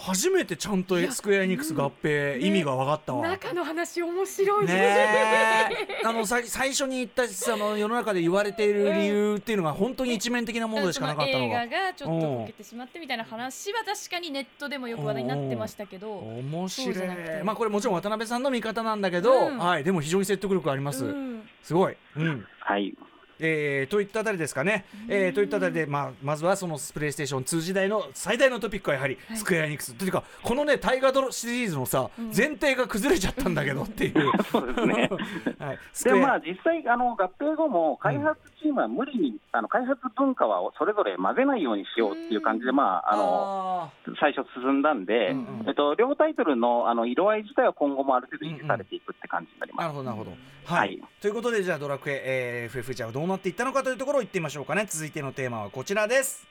[0.00, 3.28] 初めてちゃんとスクエアエニックス合併意味が分かったわ。
[3.28, 4.72] 中の話面白いね。
[4.72, 6.06] え。
[6.06, 11.64] あのさ最初に言ったその世の中で言われている理由っていうのが本当に一面的なものでしかなかったのが。
[11.64, 16.18] 映画がちょっとこけてしまってみたいな話は確かにネットでもよく話題になってましたけど。
[16.18, 17.06] 面白い。
[17.44, 19.58] まあこれもちろん渡辺さんの見方なんだけど、うん。
[19.58, 19.84] はい。
[19.84, 21.42] でも非常に説得力あります、うん。
[21.62, 22.46] すごい、うん。
[22.60, 22.94] はい
[23.40, 34.30] えーといったあたりですかね、えーといったあたりで、まあ、まずはそのプレイステーション2時代の最大のトピックはやはりスクエアエニックス、というかこのね大河ドロシリーズのさ、前提が崩れちゃったんだけどっていう。
[34.50, 35.10] そうですね。
[35.58, 45.68] はい、でもまあ実際、あの合併後も開発チームは無理に、あの開発文化はそれぞれ混ぜないようにしようっていう感じで、まあ、あのあ最初進んだんで、うんうん。
[45.68, 49.86] えっと、両タイトルのあの色合い自体は今後もある程度維持されていくって感じになりーます。
[49.86, 50.30] なるほどなるほど、
[50.64, 50.88] はい。
[50.88, 51.00] はい。
[51.20, 53.29] ということでじゃあドラクエ、えー、FF じゃあどう？
[53.30, 54.86] なっていったのかというところを言ってみましょうかね。
[54.88, 56.46] 続いてのテーマはこちらです。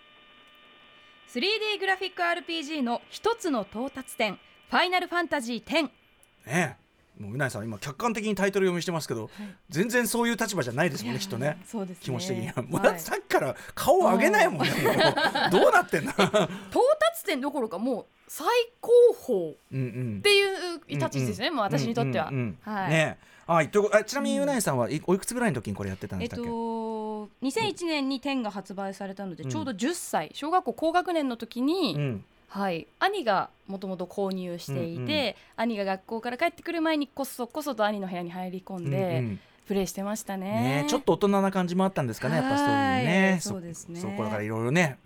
[1.34, 4.40] 3D グラフィック RPG の一つの到達点
[4.70, 5.92] ファイナルファンタジー10ね
[6.48, 6.76] え。
[7.20, 9.30] もううなえさん今客観的にタイトル読みしてますけど、
[9.70, 11.48] 全然そういう立場じゃないですもんねきっとね。
[11.50, 11.96] ね。
[12.00, 14.90] 気持ち的には、もうはいさっきから顔上げないもんね、も
[15.50, 15.52] う。
[15.52, 16.28] どうなってんの 到
[17.12, 18.48] 達点どころかもう最
[18.80, 18.92] 高
[19.28, 19.84] 峰っうんう
[20.18, 20.22] ん。
[20.22, 22.74] ていう立ち位置ですね、もう私にとっては、うんうんうん。
[22.74, 29.50] はい、ねえはいということあちなみにうなえさんはいおいくつぐらいの時にこれやってたんえっとでしたっけ、2001年に10が発売されたので、うん。
[29.50, 32.26] ちょうど10歳小学校高学年の時に、うん。
[32.48, 35.34] はい、兄がもともと購入していて、うんうん。
[35.56, 40.46] 兄が学校から帰ってくる前にこそこそと兄の部屋に入り込んで、うんうんプレイしてましたね。
[40.50, 43.32] ねえちょっと大人な感じもあったんですかねやっぱストーリーにね。
[43.34, 44.00] はいそうですね。
[44.00, 44.98] そこだからいろいろね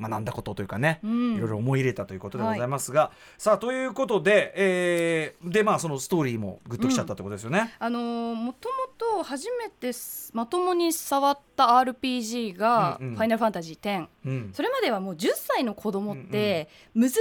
[0.00, 1.34] 学んだことというかね、うん。
[1.34, 7.74] いろいろ思い入れたということでございますが、さあということで、えーでまあそのストーリーもグッときちゃったってことですよね。
[7.80, 13.14] あのーもともと初めてすまともに触った RPG が「うんうん。
[13.14, 14.50] ファイナルファンタジー10」うん。
[14.52, 17.14] それまではもう10歳の子供って難し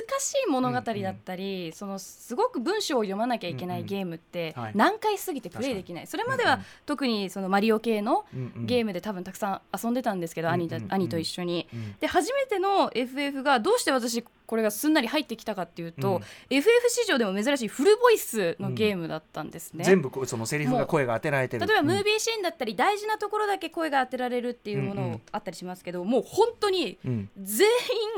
[0.47, 4.71] い物語だったり、そのすごく文章を読まなきゃいけないゲームってはい。
[4.75, 8.25] 難解すぎてプレイできない、それまでは特にそのマリオ系の
[8.57, 11.67] ゲームで多分たくさん遊んでたんですけど、兄兄と一緒に。
[11.73, 16.23] うんで初めての FF がどうして私これがすんなり入ってきたかっていうと、うん。
[16.49, 19.85] FF 史上でも珍しいフルボイスのゲームだったんですね。
[19.85, 21.65] 全部こうそのセリフが声が当てられてる。
[21.65, 25.11] 例えばムーービーシーンだったり大事なところだけ声が当てられるっていうもうんうん。
[25.13, 27.29] のあったりしますけど、もう本当にうん。
[27.41, 27.65] 全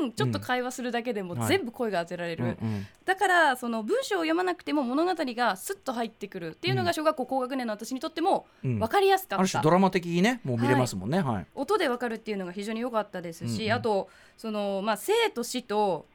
[0.02, 2.50] 員ちょっと会話するだけでもはい全部声が当てられる、うん。
[2.50, 8.78] うんだからその文章を読まなくても物語がスッと入ってくるっていうのが小学校高学年の私にとってもうん。
[8.80, 11.20] 分かりやすかった、ある種ドラマ的にねもう見れますもんね。
[11.20, 13.72] はい、音で分かるっていうのが非常に良かったですし、うんうん。
[13.72, 16.06] あとその、まあ、生と死と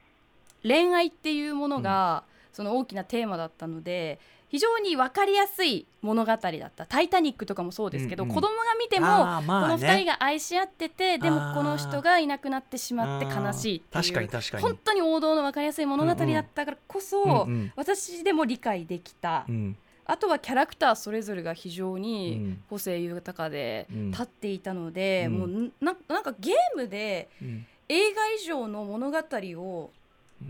[0.63, 4.19] 恋愛っていうものが、その大きなテーマだったので
[4.49, 6.39] 非常に分かりやすい物語だっ
[6.75, 8.35] た「タイタニック」とかもそうですけど、うんうん。
[8.35, 14.63] 子供が見ても、この2人が愛し合っててでもこの人がいなくなってしまって悲しいっていう確かに確かに。
[14.63, 19.77] 本当に王道の分かりやすい物語だったからこそ、うんうん私でも理解できた、うん。
[20.05, 22.63] あとはキャラクターそれぞれが非常うにん。
[22.69, 24.11] 個性豊かでうん。
[24.11, 25.33] 立っていたので、うん。
[25.37, 27.65] もうななんかゲームでうん。
[27.87, 29.98] 映画以上の物語を、うん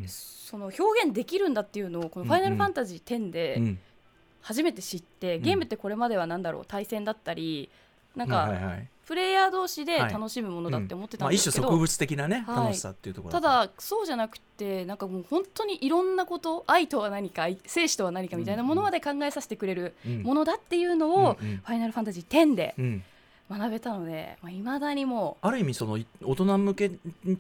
[0.07, 3.79] その表現できるんだっていうのをこの「ファイナルファンタジー10」でうん。
[4.41, 5.41] 初めて知って、ん。
[5.41, 7.69] ゲームってこれまでは何だろう対戦だったり
[8.15, 8.87] なんかはいはいはい。
[9.05, 10.13] プレイヤー同士ではい。
[10.13, 12.55] 楽しむものだって思ってたまあ、一んですけど、種植物的なね、はい。
[12.65, 20.23] 楽しさっていうところただそうじゃなくてなんかもう本当にいろんなこと愛とは何か愛生死とは何かみたいなものまで考えさせてくれるうん。
[20.23, 21.57] ものだっていうのを、うんうん。
[21.57, 23.03] ファイナルファンタジー10でうん、
[23.49, 26.91] 学べたのでいまあ、未だにもある意味そのい大人向けっ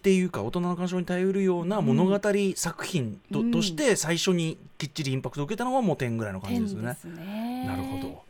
[0.01, 2.19] ていうか大人の鑑賞に頼るような物語
[2.55, 3.51] 作品と,、うん。
[3.51, 6.99] として最初にきっちりインパクトを受けたのがもう点ぐらいのう感じですよ10ねで。
[6.99, 7.65] すね。
[7.67, 8.23] なるほど。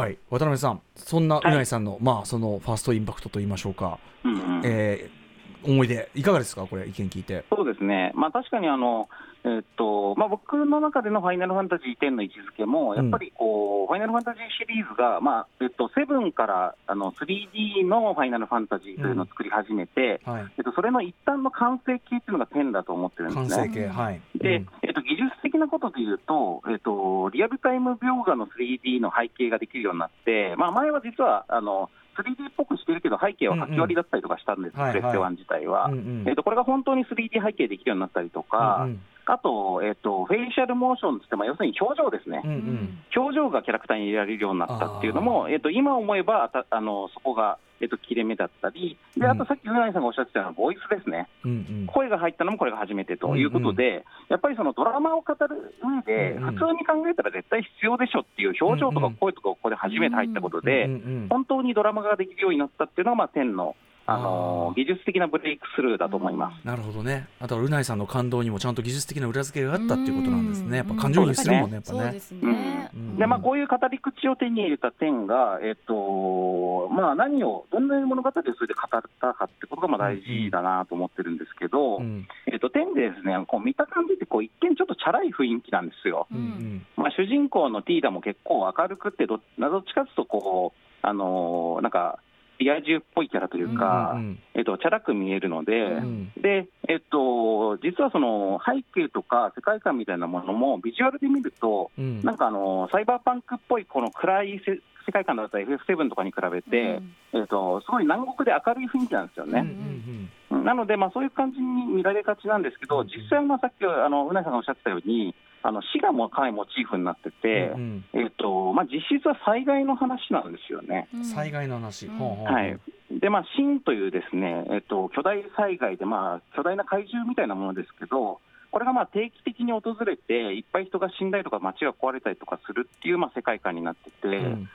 [0.00, 0.18] はい。
[0.30, 4.62] 渡辺さんそんなうないさんの、まあそのファーストインパクトと言いましょうか、うんうん。
[4.64, 5.18] えー
[5.64, 6.66] 思い出いかがですか？
[6.68, 7.44] これ意見聞いて。
[7.50, 9.08] そうですね、まあ、確かにあの、
[9.56, 23.48] えっとまあ、僕の中でのファイナルファンタジー10の位置づけも、やっぱりこう、ファイナルファンタジーシリーズが、まあえっと、7からあの 3D のファイナルファンタジーというのを作り始めて、はい、えっと、それの一端の完成形っていうのが10だと思ってるんですね。
[23.48, 24.20] 完成形、はい。
[24.34, 24.66] で、うん。
[24.82, 34.92] えっと、技術的なことでいうと、えっと、リアルタイム描画の 3D の背景ができるようになって、まあ、前は実はあの 3D っぽくしてるけど、背景は書き割りだったりとかしたんです、うんうん。
[34.92, 35.86] プレステ1自体は。
[35.86, 36.24] うんうん。
[36.28, 42.98] えっと、これが本当に 3D 背景できるようになったりとか、うんあと、えっと、フェイシャルモーションってって、まあ、要するに表情ですね、うんうん。
[43.14, 51.86] 表情がキャラクターに入れられるようになったっていうのも、えっと、今思えばあたあのそこが、えっと、切れ目だったり、であとさっきうなぎさんがおっしゃってたようなボイスですね、うんうん。
[51.86, 56.54] 声が入ったのもこれが初めてということで、やっぱりそのドラマを語る上で、うんうん。
[56.54, 61.26] 普通に考えたら絶対必要でしょっていう表情とか声とかここで初めて入ったことで、うんうん。
[61.28, 63.76] 本当にドラマができるようになったっていうのが、まあ、天の、
[64.10, 66.66] あの技術的なブレイクスルーだと思います。
[66.66, 67.28] なるほどね。
[67.40, 70.78] あとはうないさんの感動にもちゃんと技術的な裏付けがあったっていうことなんですね。
[70.78, 71.98] やっぱ感情移入するもんね、やっぱね。
[72.00, 72.90] そうですね。
[72.94, 86.28] うんでまあ、こういう語り口を手に入れた点が、えっとまあ、何を、どんな物語をそれで語ったかってことがまあ大事だなと思ってるんですけど、うんえっと、点でですねこう見た感じってこう一見ちょっとチャラい雰囲気なんですよ。
[86.32, 92.20] うんうんまあ、主人公のティーダも結構明るくってど、どっちかというとこう、あのーなんか、
[92.58, 102.22] リア充っぽいキャラというか、うんえっと、チャラく見えるので、うんで、えっと、実はその背景とか世界観みたいなものも、ビジュアルで見ると、うん。
[102.22, 107.00] なんかあのサイバーパンクっぽいこの暗いせ世界観だったら FF7 とかに比べて、
[107.32, 109.60] えっと、すごい南国で明るい雰囲気なんですようんうね。
[109.62, 110.64] ん。
[110.64, 121.08] なので、まあ、そういう感じに見られがちなんですけど、実際はまあさっきあのうなぎさんがおっしゃってたように、あの死がもうかなりモチーフになってて、うんえっとまあ、実質は災害の話なんですよね。
[121.14, 121.24] うん。
[121.24, 122.06] 災害の話。
[122.06, 122.44] うん。
[122.44, 122.78] はい、
[123.10, 128.40] で、まあ、震というですね、えっと、巨大災害で、まあ、巨大な怪獣みたいなものですけど、
[128.70, 134.68] これがまあ定期的に訪れて、いっぱい人が死んだりとか、街が壊れたりとかするっていうまあ世界観になってて、うん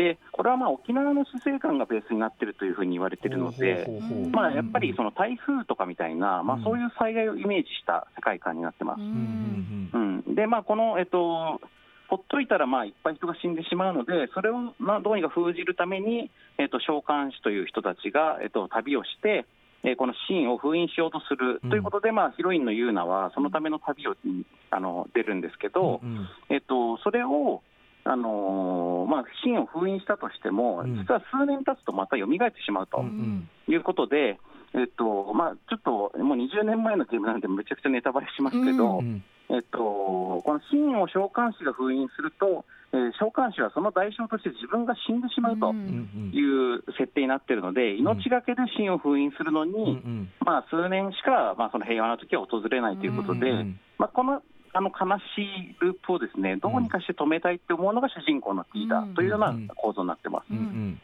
[0.00, 3.86] でこれはまあ沖縄の死生観がベースになってるというふうに言われてるので、
[4.32, 9.00] まあ、やっぱりその台風とかみたいな、まあ、そういう災害をイメージした世界観になってます。
[9.00, 11.60] うんうんうん、で、まあ、この、えっと、
[12.08, 19.44] ほっといたら、まあ、いっぱい人が死んでしまうので、それを、まあ、どうにか封じるために、えっと、召喚師という人たちが、えっと、旅をして、
[19.82, 26.28] えーこのシーンを封印しようとするうんということで、まあ、ヒロインのユーナは、そのための旅を、うんあの出るんですけど、うん。
[26.48, 27.62] えっと、それを、
[28.04, 30.96] あのーまあ、シーンを封印したとしても、うん。
[30.98, 32.98] 実は数年経つとまた蘇ってしまうと。
[32.98, 34.38] うんいうことで、
[34.74, 50.02] えっとまあ、ちょっともう20年前のゲームなので、めちゃくちゃネタバレしますけど、うんえっと、このシーンを召喚師が封印すると、えー召喚師はその代償として自分が死んでしまうという設定になっているので、命がけでシーンを封印するのに、
[50.44, 53.52] まあ、数年しか、まあ、その平和な時は訪れないということで、
[53.98, 60.46] まあ、このあの悲しいループをですねどうにかして止めたいって思うのが主人公のティーダというような構造になってます。
[60.50, 61.00] うんうん。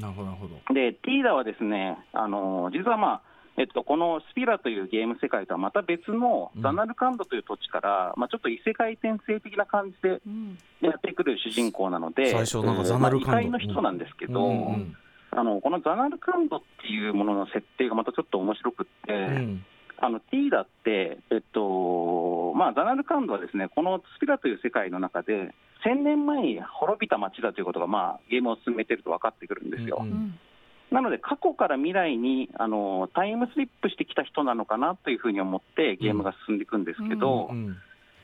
[0.00, 0.74] なるほどなるほど。
[0.74, 3.22] で、ティーダはですね、あの実はまあ、
[3.58, 6.62] えっと、このスピラというゲーム世界とはまた別のうん。
[6.62, 10.20] ザナルカンドという土地から、まあ、ちょっと異世界転生的な感じで
[10.80, 13.30] やってくる主人公なので、最初なんかえーザナルカンド。
[13.32, 14.96] まあ異界の人なんですけど、うんうん。
[15.32, 19.64] あのこのザナルカンドっていうものの設定がまたちょっと面白くって、うん
[20.00, 29.98] あのティーダって、えっとまあ、ザナルカンドはですねこのスピラという世界の中で、1000年前に滅びた街だということが、まあ、ゲームを進めてると分かってくるんですよ。
[30.00, 30.38] うんうん。
[30.90, 37.76] なので、過去から未来にあのタイムスリップしてきた人なのかなというふうに思って、ゲームが進んでいくんですけど、うん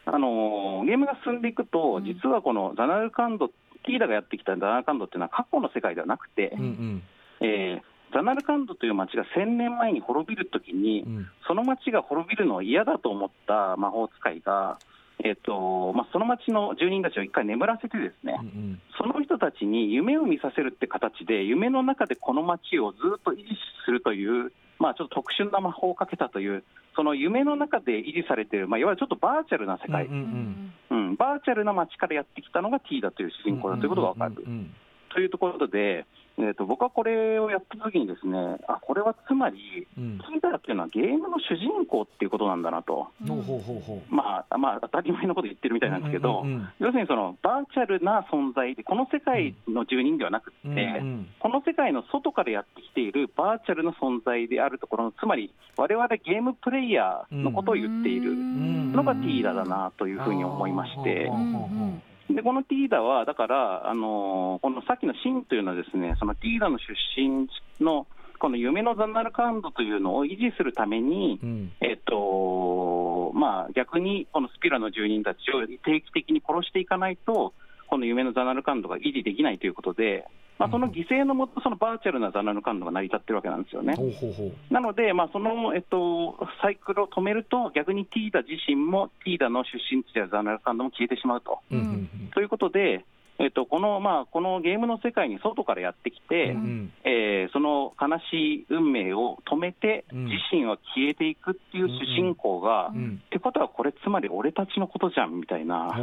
[0.08, 7.02] あのゲームが進んでいくと、実はこのザナルカンド、ティーダがやってきたザナルカンドっていうのは過去の世界ではなくて、うんうん。
[7.40, 11.26] えーザナルカンドという街が1000年前に滅びるときに、うん。
[11.46, 14.78] その街が滅びるのを嫌だと思った魔法使いが、
[15.22, 23.44] えっとまあ、その街の住人たちを一回眠らせてですね、うんその人たちに夢を見させるって形で、夢の中でこの街をずっと維持
[23.84, 31.16] するというまあ、ちょっと特殊な魔法をかけたという、その夢の中で維持されている、まあ、いわゆるちょっとバーチャルな世界、うんうんうん。
[31.16, 34.44] バーチャルな街からやってきたのが T だという主人公だということが分かる。
[34.46, 34.74] うんうん。
[35.14, 36.04] というところで、
[36.38, 40.18] えー、と僕はこれをやったときに、ですねあこれはつまり、うん。
[40.18, 44.14] ティーダっていうのはゲームの主人公っていうことなんだなと、ほうほうほうほう。
[44.14, 50.76] まあ、まあ、当たり前のこと言ってるみたいなんですけど、うんうんうん要するにそのバーチャルな存在で、この世界の住人ではなくて、うん。
[50.76, 61.38] うんこの世界の外からやってきているバーチャルな存在であるところの、つまり、我々ゲームプレイヤーのことを言っているのがティーダだなというふうに思いましてう。
[61.38, 66.84] んでこのティーダは、だから、あのーこのさっきのシンというのは、ですねそのティーダの出
[67.16, 67.48] 身
[67.84, 68.06] の
[68.38, 71.72] この夢のザナルカンドというのを維持するために、うん。
[71.80, 77.54] えっとまあ、逆にこのスピラの住人たちを定期的に殺していかないと、
[77.88, 80.26] この夢のザナルカンドが維持できないということで、
[80.58, 83.94] まあ、その犠牲のもと、そのバーチャルなザナルカンドが成り立ってるわけなんですよね。
[83.94, 91.58] ほうほうほうなので、まあ、その、えっと、サイクルを止めると、逆にティーダ自身も、ティーダの出身地であるザナルカンドも消えてしまうと。
[91.70, 93.04] うんうんということで、
[93.38, 96.60] えっと、この、まあ、このゲームの世界に外からやってきて、うん。
[96.62, 96.92] うん。
[97.04, 100.24] えーその悲しい運命を止めて、うん。
[100.26, 103.22] 自身は消えていくっていう主人公が、うん。
[103.24, 105.94] ってことは、これ、つまり俺たちのことじゃんみたいな、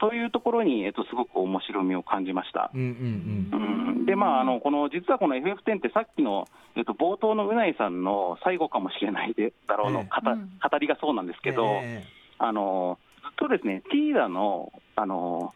[0.00, 2.70] というところに、えっと、すごく面白みを感じました。
[2.74, 2.88] うんうん
[3.52, 4.06] うん。
[4.06, 10.68] でまあ、あのこの実はこの FF10 ってさっきの、えっと、冒頭のうないさんの最後かもしれないでだろうの、ええ。
[10.68, 12.02] 語りがそうなんですけど、え
[12.38, 15.54] あのずっとですね、ティーダのあの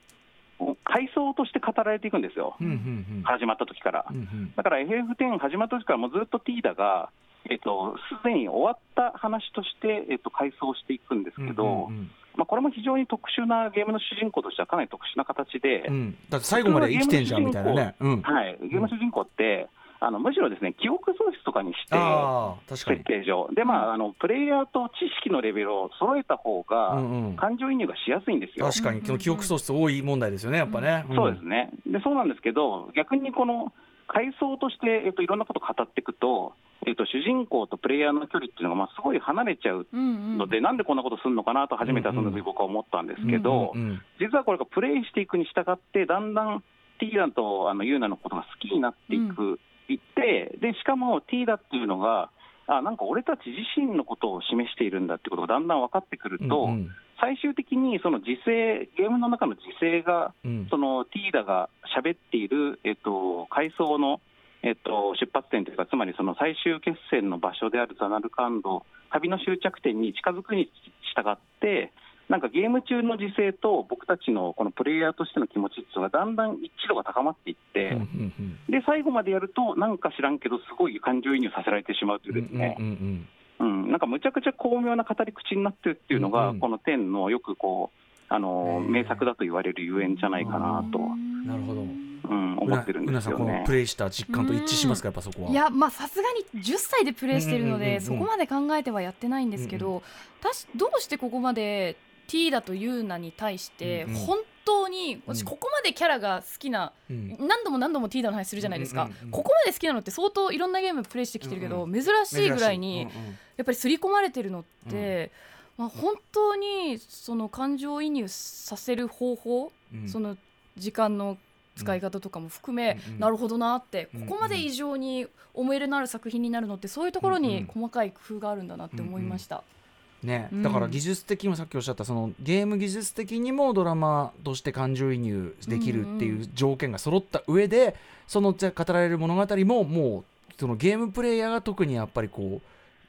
[0.85, 3.23] 階層として語られていくんですよ、えうんうん。
[3.25, 4.07] 始まった時から。
[4.11, 4.53] うんうん。
[4.57, 7.11] だから FF10 始まった時からもうずっとティーダが、
[7.51, 16.17] えっと、すでに終わった話として、えっと、回想していくんですけど、うんうんまあ、これも非常に特殊なゲームの主人公としてはかなり特殊な形で、うん。
[16.29, 17.95] だって最後まで生きてんじゃんみたいなね。
[18.01, 18.23] うん。
[18.23, 22.99] はい、ゲームの主人公って、あのむしろですね記憶喪失とかにして、ああ確かに。
[22.99, 27.37] 設定上、でまあ、あのプレイヤーと知識のレベルを揃えた方が、うんうん。
[27.37, 28.67] 感情移入がしやすいんですよ。
[28.67, 31.05] 確かに記憶喪失多い問題ですよねやっぱね。
[31.11, 31.15] ん。
[31.15, 31.71] そうですね。
[31.87, 33.73] でそうなんですけど、逆にこの
[34.09, 36.53] 階層として、えっと、いろんなことを語っていくと、
[36.87, 46.65] えっと、主人公とプレイヤーの距離っていうのが、まあ、すごい離れちゃうので、なんでこんなことするのかなと初めてその時僕は思ったんですけど、うんうん実はこれがプレイしていくに従って、だんだん
[46.99, 52.31] ティーダとあのユーナのことが好きになっていく、いってで、しかもティーダっていうのが、
[52.69, 56.91] あなんか俺たち自身のことを示しているんだってことがだんだん分かってくると、うんうん。
[57.21, 60.67] 最終的にその時勢、ゲームの中の時勢が、うん。
[60.69, 64.21] そのティーダが喋っている、えっと、階層の、
[64.63, 70.71] えっと、出発点というか、つまりその最終決戦の場所であるザナルカンド、旅の終着点に近づくに
[71.15, 71.93] 従って、
[72.29, 83.27] なんかゲーム中の時勢と僕たちのこのプレイヤーとしての気持ちっていうのがだんだん一致度が高まっていって、うんうんうんで最後までやると、なんか知らんけど、すごい感情移入させられてしまうというですね、うんうん
[83.61, 86.61] うんうん、なんかむちゃくちゃ巧妙な語り口になってるっていうのが、うんうん。
[86.61, 90.99] この点のよくこうあの名作だと言われるゆえんじゃないかなと、
[91.47, 91.83] なるほど。
[92.29, 93.73] うん、思ってるんうなさんこのですよねプ。
[93.73, 95.51] レイした実感と一致しますかやっぱそこは。
[95.51, 100.03] いやまあさすがに10歳でプレイしてるので、うんうんうんうんそこまで考えてはやってないんですけど、
[100.41, 105.35] たしどうしてここまでティーダとユーナに対して本当にうん。
[105.35, 107.37] 私ここまでキャラが好きな、うん。
[107.39, 115.31] 何度も何度もティーダの話するじゃないですか、ここまで好きなのって相当いろんなゲームプレイしてきてるけど、うん珍しいぐらいに、やっぱり刷り込まれてるのって、
[115.79, 120.09] まあ、本当にその感情移入させる方法、うん。
[120.09, 120.37] その
[120.77, 121.39] 時間の
[121.77, 123.21] 使い方とかも含め、うんうん。
[123.21, 129.57] なるほどなって、ここまで異常に思い入れのある作品になるのってそういうところに細かい工夫があるんだなって思いました。
[129.57, 129.76] ね、うん
[130.25, 137.95] だから技術的にもさっきおっしゃったそのゲーム技術的にもドラマとして感情移入できるっていう条件が揃った上で、
[138.27, 142.61] そのじゃ語られる物語ももうそのゲームプレイヤーが特にやっぱりこ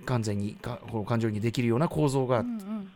[0.01, 2.43] う完全にかこの感情移入できるような構造が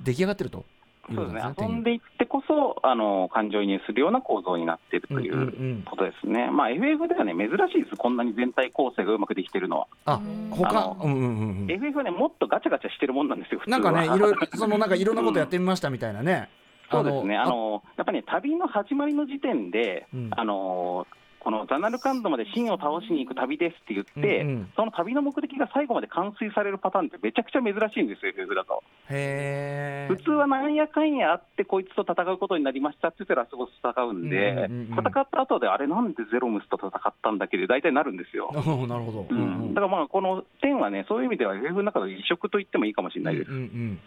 [0.04, 0.60] 出来上がってると。
[0.60, 0.81] いうそうで
[1.16, 1.68] すねことなんですね。
[1.68, 5.84] 遊んでいってこそあの感情移入するような構造になっているというんうんううん。
[5.84, 9.88] ことですね、まあ、FF ではね、珍しいです、こんなに全体構成がうまくできてるのは。
[10.06, 10.50] あうん。
[10.52, 10.96] 他？
[11.04, 11.72] うんうんうんうん。
[11.72, 13.62] FF はね、もっとガチャガチャしてるもんなんですよ。
[13.68, 16.50] なんかねいろいろそのなんかいろんなことやってみましたみたいなね。
[16.92, 20.30] そうですね、あのやっぱり、ね、旅の始まりの時点で、うん。
[20.32, 21.08] あの
[21.44, 28.84] このザナルカンドまで真を倒しに行く旅ですって言って、うんうんその旅の目的が最後まで完遂されるパターンってめちゃくちゃ珍しいんですよ、FF だと。
[29.10, 38.52] へ普通はなんやかんやあって、こいつと戦うことになりましたって言ってラスボスと戦うんで、うんうんうんうん戦った後で、あれ、なんでゼロムスと戦ったんだっけで、大体なるんですよ。
[38.54, 38.56] え
[38.88, 39.28] なるほど。
[39.30, 43.52] ううんん、だからまあ、この点はね、そういう意味では FF の中で異色と言ってもいいかもしれないです。
[43.52, 44.00] うんうんうん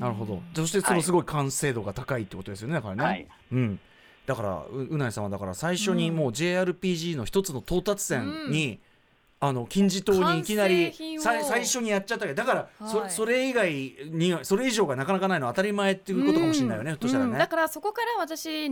[0.00, 0.42] なるほど。
[0.54, 2.74] そしてそのすごい完成度が高いってことですよね。
[2.74, 3.04] だからね。
[3.04, 3.80] はいうん。
[4.28, 8.78] だからううないさんはだから最初にもう JRPG の一つの到達点に
[9.40, 13.10] あの金字塔にいきなり最初にやっちゃったけどだからそ,、はい。
[13.10, 13.72] それ以外
[14.10, 17.30] にそれ以上がなかなかないのは当たり前っていうことかもしれないよね、ひょっとしたらね。
[17.30, 18.70] うんだからそこから私9、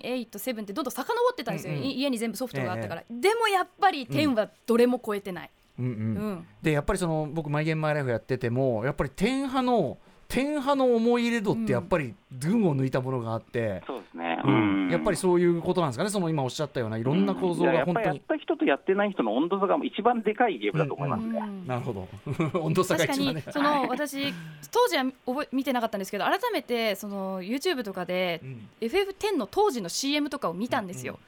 [0.00, 5.84] 8、7ってどんどん遡ってたんですよ、家に全部ソフトがあったから、でもやっぱり10はどれも超えてない、うん。
[5.84, 5.92] うん。
[5.92, 5.94] う
[6.30, 6.46] ん。
[6.62, 9.98] でやっぱりその僕マイゲームマイライフやっててもやっぱり天派の
[10.28, 14.38] 天派の思い入れ度ってやっぱり群を抜いたものがあって、そうですね。
[14.44, 18.18] うんやっぱりそういうことなんですかねその今おっしゃったようないろんな構造が本当にっぱりやっ。
[18.28, 21.38] た人とやってない人の温度差が一番でかいゲームだと思いますね。
[21.38, 22.08] うんなるほど
[22.60, 23.44] 温度差が確かに一番ね。
[23.50, 24.32] その私
[24.70, 31.18] 当時は覚え見てなかったんですけど改めてその YouTube とかでうん FF10 の当時の CM とかを見たんですよ。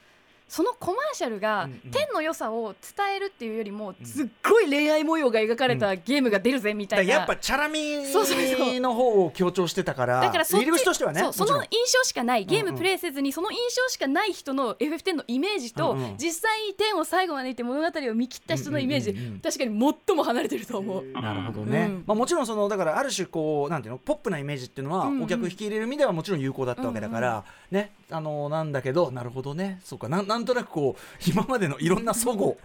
[0.51, 1.79] そのコマーシャルがうんうん。
[1.91, 7.13] 10の良さを伝えるっていうよりもうんすっごい恋愛模様が描かれたゲームが出るぜみたいな。
[7.13, 16.17] やっぱチャラみそうそうそうの方を強調してたからだからそっち入り口としてはねその印象しかないゲームプレイせずにその印象しかない人の FF10 のイメージと、うんうん。
[16.17, 21.05] 実際に10を最後までいって物語を見切った人のイメージ、確かに最も離れてると思う。
[21.13, 22.03] なるほどね、うん。
[22.05, 27.93] まあ、もちろんそのだからある種こうなんていうのポップなイメージっていうのはお客引き入れる意味ではもちろん有効だったわけだから、ね。
[28.09, 29.79] あのなんだけどなるほどね。
[29.85, 32.57] そうかなんなんとなくこう今までのいろんな齟齬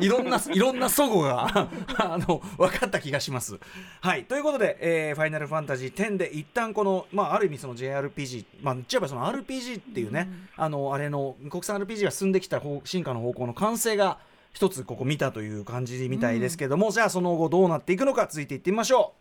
[0.00, 1.68] いろんないろんな齟齬が
[1.98, 3.58] あの分かった気がします。
[4.00, 4.24] はい。
[4.24, 14.18] ということで、えーファイナルファンタジー10」で一旦この、まあ、ある意味その JRPG、まあ、言っちゃえばその RPG っていうね、あのあれの国産 RPG が進んできた方進化の方向の完成が
[14.52, 19.14] 一つここ見たという感じみたいですけども、じゃあその後どうなっていくのか続いていってみましょ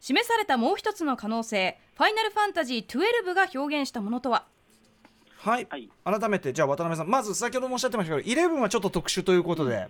[0.00, 4.44] 示されたもう一つの可能性ファイナルファンタジー12が表現したものとは？
[4.48, 4.53] う
[5.44, 5.88] はい、はい。
[6.04, 9.88] 改めてじゃあ渡辺さんまず先ほどもおっしゃってましたけど11はちょっと特殊ということで、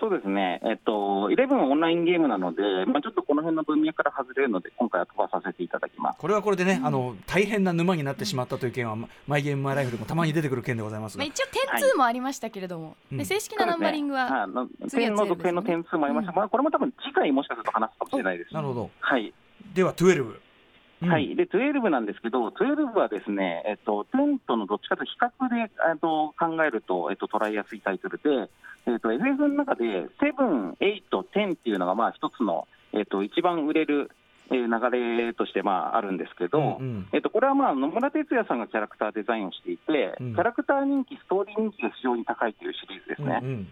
[0.00, 0.92] そうですね、えっと、
[1.28, 6.18] 11はオンラインゲームなので、まあ、ちょっとこの辺の文脈から外れるので、今回は飛ばさせていただきます。
[6.18, 11.46] これはこれでね、あの大変な沼になってしまったという件は、まマイゲームマイライフでもたまに出てくる件でございますが、まあ、一応
[11.78, 13.18] 点2もありましたけれども、うん。
[13.18, 14.90] で正式なナンバリングは、ね。
[14.90, 18.54] 点の続編の点数もありました、まあ、これも多分次回もしかすると話すかもしれないです。
[18.54, 18.90] なるほど。
[19.00, 19.32] はい、
[19.74, 20.40] では12、うん
[21.00, 28.50] はい、で、12なんですけど、12はですね、えっと、10とのどっちかというと比較で、えっと、考えると、えっと、捉えやすいタイトルで、
[28.86, 34.10] えっと、FF の中で、7、8、10っていうのが、まあ、一つの、えっと、一番売れる、
[34.50, 37.08] えー流れとして、まあ、あるんですけど、うんうん。
[37.12, 40.34] えっと、これは、まあ、野村哲也さんがキャラクターデザインをしていて、うん。
[40.34, 43.40] キャラクター人気、ストーリー人気が非常に高いというシリーズですね。
[43.42, 43.68] うんうん。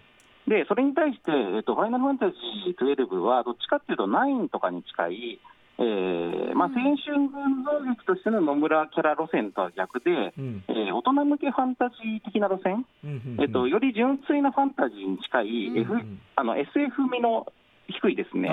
[0.46, 5.40] で、それに対して、えっと、ファイナルファンタジー12は、どっちかっていうと、9とかに近い、
[5.78, 10.64] えーまあ、青春群像劇としての野村キャラ路線とは逆で、うん。
[10.68, 16.20] えー大人向けファンタジー的な路線、うんうんえっと、より純粋なファンタジーに近い、ううん。
[16.34, 17.46] あの SF 味の
[17.88, 18.48] 低いですね、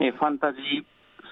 [0.00, 0.84] えーファンタジー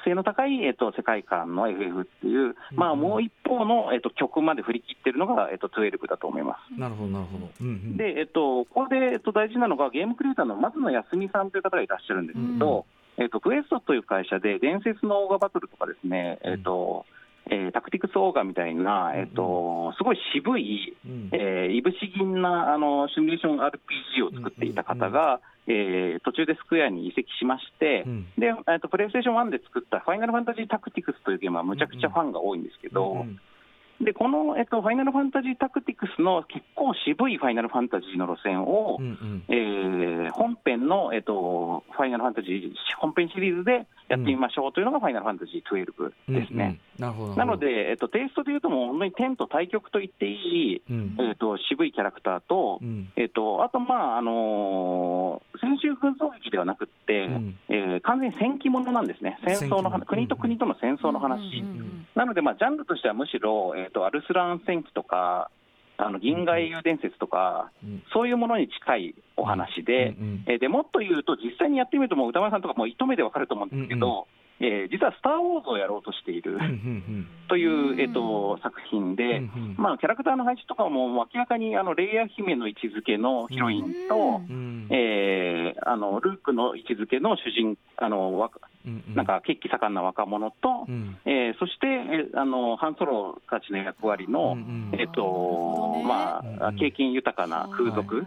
[0.04, 3.00] 性の高い、えっと、世界観の FF っていう、まあ、うん。
[3.00, 6.78] もう一方の、えっと、曲まで振り切ってるのが、えっと、12だと思います。
[6.78, 12.86] なるほどなるほど、うんうん、で、えっと、ここで、えっと、大事なのが、ゲームクリエイターの松野康美さんという方がいらっしゃるんですけど、
[13.20, 17.04] えっと、クエストという会社で、伝説のオーガバトルとかですね、えっと、
[17.50, 21.28] えータクティクスオーガみたいな、えっと、すごい渋い、うん。
[21.32, 28.26] えーいぶし銀なあのシミュレーション RPG を作っていた方が、えー途中でスクエアに移籍しまして、うん。
[28.38, 33.40] でえっとプレイステーション1で作ったファイナルファンタジータクティクスというゲームはむちゃくちゃファンが多いんですけど、うん
[34.00, 39.44] でこの、えっと、ファイナルファンタジータクティクスの結構渋いファイナルファンタジーの路線を、うんうん。
[39.48, 46.80] えー本編の、えっと、ファイナルファンタジー本編シリーズでやってみましょうというのがファイナルファンタジー12ですね。
[46.98, 47.06] うんうん。
[47.06, 47.36] なるほど。
[47.36, 51.16] なので、えっと、テイストでいうと、もう本当に天と対極と言っていい、うん。
[51.20, 53.12] えっと、渋いキャラクターと、うん。
[53.16, 57.58] えっと、あと、まああのー先週紛争劇ではなくって、うん。
[57.68, 61.40] えー完全に戦記物なんですね、戦争の国と国との戦争の話。
[61.60, 62.06] うんうんうん。
[62.14, 65.50] なので、まあ、ジャンルとしてはむしろ、えー、とアルスラン戦記とか、
[65.96, 74.26] あの銀河英雄伝説とか、うんそういうものに近いお話で、うんうんえーでもっと言うと、実際にやってみると、もう歌丸さんとかもう一目でわかると思うんですけど、
[74.60, 88.50] えー実はスター・ウォーズをやろうとしているうんうんという、うんえー、と作品で、うんうんまあ、キャラクターの配置とかも明らかにあのレイヤー姫の位置づけのヒロインと、うんうんえーあのルークの位置づけの主人あのわ
[88.86, 89.14] うんうん。
[89.14, 91.18] なんか血気盛んな若者と、うん。
[91.24, 98.26] えーそして、えーあのハンソロたちの役割の、うんうんえっとまあうん、経験豊かな空賊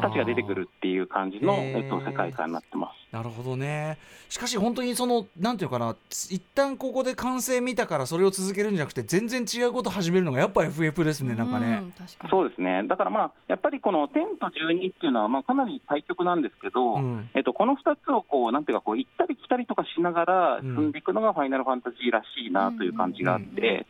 [0.00, 3.05] たちが出てくるっていう感じの、えっと、世界観になってます。
[3.12, 3.98] なるほどね。
[4.28, 11.80] しかし本当にそのなんていうのかな一旦ここで完成見たからそれを続けるんじゃなくて全然違うこと始めるのがやっぱ FF ですねなんかね。
[11.82, 12.30] うん確かに。
[12.30, 17.30] そうですね、だからまあ、やっぱりこの10と12っていうのは、まあ、かなり対極なんですけど、うん。
[17.34, 20.92] えっと、この2つをこう、なんていうかこう、行ったり来たりとかしながら進ん。
[20.92, 23.86] でいくのがファイナルファンタジーらしいなという感じがあって、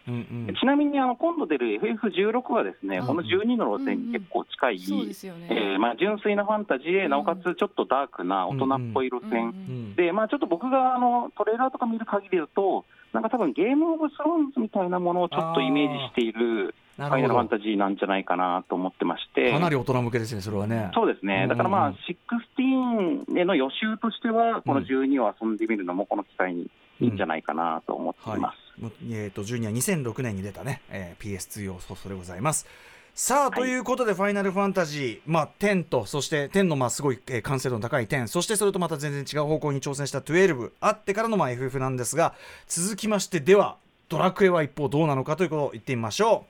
[0.60, 3.06] ちなみにあの今度出る FF16 はですね、うん。
[3.06, 9.48] この12の路線に結構近い、そうですよね、えーまあ、純粋なファンタジーで、なおかつちょっとダークな大人っぽい路線。
[9.48, 19.46] うんで、まあ、ちょっと僕があのトレーラーとか見る限りだと、なんか多分ゲームオブスローンズみたいなものをちょっとイメージしているフなァイナルファンタジーなんじゃないかなと思ってまして。
[19.46, 21.92] どかなり大人向けですねそれはねそうですね、だからまあ、
[22.58, 28.80] 16への予習としては、この12を遊んでみるのも、この機会にいいんじゃないかなと思っています。
[28.80, 32.66] もうえー、と12は2006年に出たね、えー PS2 用ソフトでございます。
[33.18, 42.34] さあ、ということで、ファイナルファンタジー、まあ、10と、そして10のまあすごい、えー完成度の高い10、そしてそれとまた全然違う方向に挑戦した12、あってからのまあ FF なんですが、
[42.68, 43.78] 続きまして、では、
[44.10, 46.44] ドラクエは一方どうなのかということを言ってみましょ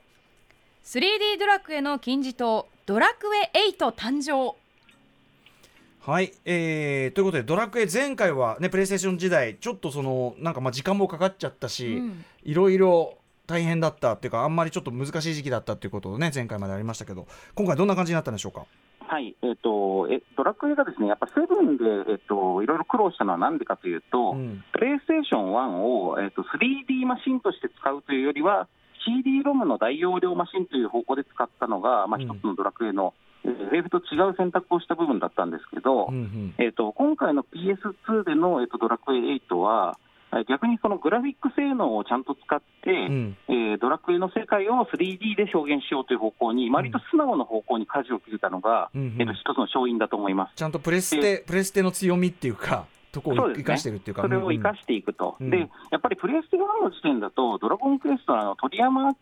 [0.83, 4.49] 3D ドラクエの金字塔ドラクエ8誕生。
[4.49, 6.11] う。
[6.11, 12.25] はい、えー、ということで、ドラクエ前回はね、プレイステーション時代、ちょっとその、なんかまあ時間もかかっちゃったし、うん。
[12.43, 13.17] いろいろ
[13.47, 17.25] 大変だったっていうか、あんまりちょっと難しい時期だったっていうことをね、前回までありましたけど、
[17.55, 18.65] 今回どんな感じになったんでしょうか？
[19.07, 24.63] はいえっとえドラクエがですねやっぱセブンで、えっと、いろいろ苦労したのはなんでかというと、うん。
[24.73, 28.67] プレイステーション1を、えっと、3D マシンとして使うというよりは、
[29.05, 32.27] CD ロムの大容量マシンという方向で使ったのが、まあ、うん。
[32.27, 33.27] 一つのドラクエの、えー
[33.67, 36.55] FF と違う選択をした部分だったんですけど、うんうん。
[36.57, 40.06] えー、と今回の PS2 での、えー、とドラクエ8は、えー
[40.47, 43.37] 逆にそのグラフィック性能をちゃんと使って、うん。
[43.47, 49.15] えードラクエの世界を 3D で表現しようという方向に、割と素直な方向に舵を切れたのが、うんうん。
[49.19, 50.55] えーと一つの勝因だと思います。
[50.55, 55.49] ちゃんとプレステ、プレステの強みっていうか、とこを生かしてるっていうか、それを生かししていくと、うん。
[55.49, 55.57] で
[55.91, 59.13] やっぱりプレステ1の時点だと、ドラゴンクエストのあの鳥山明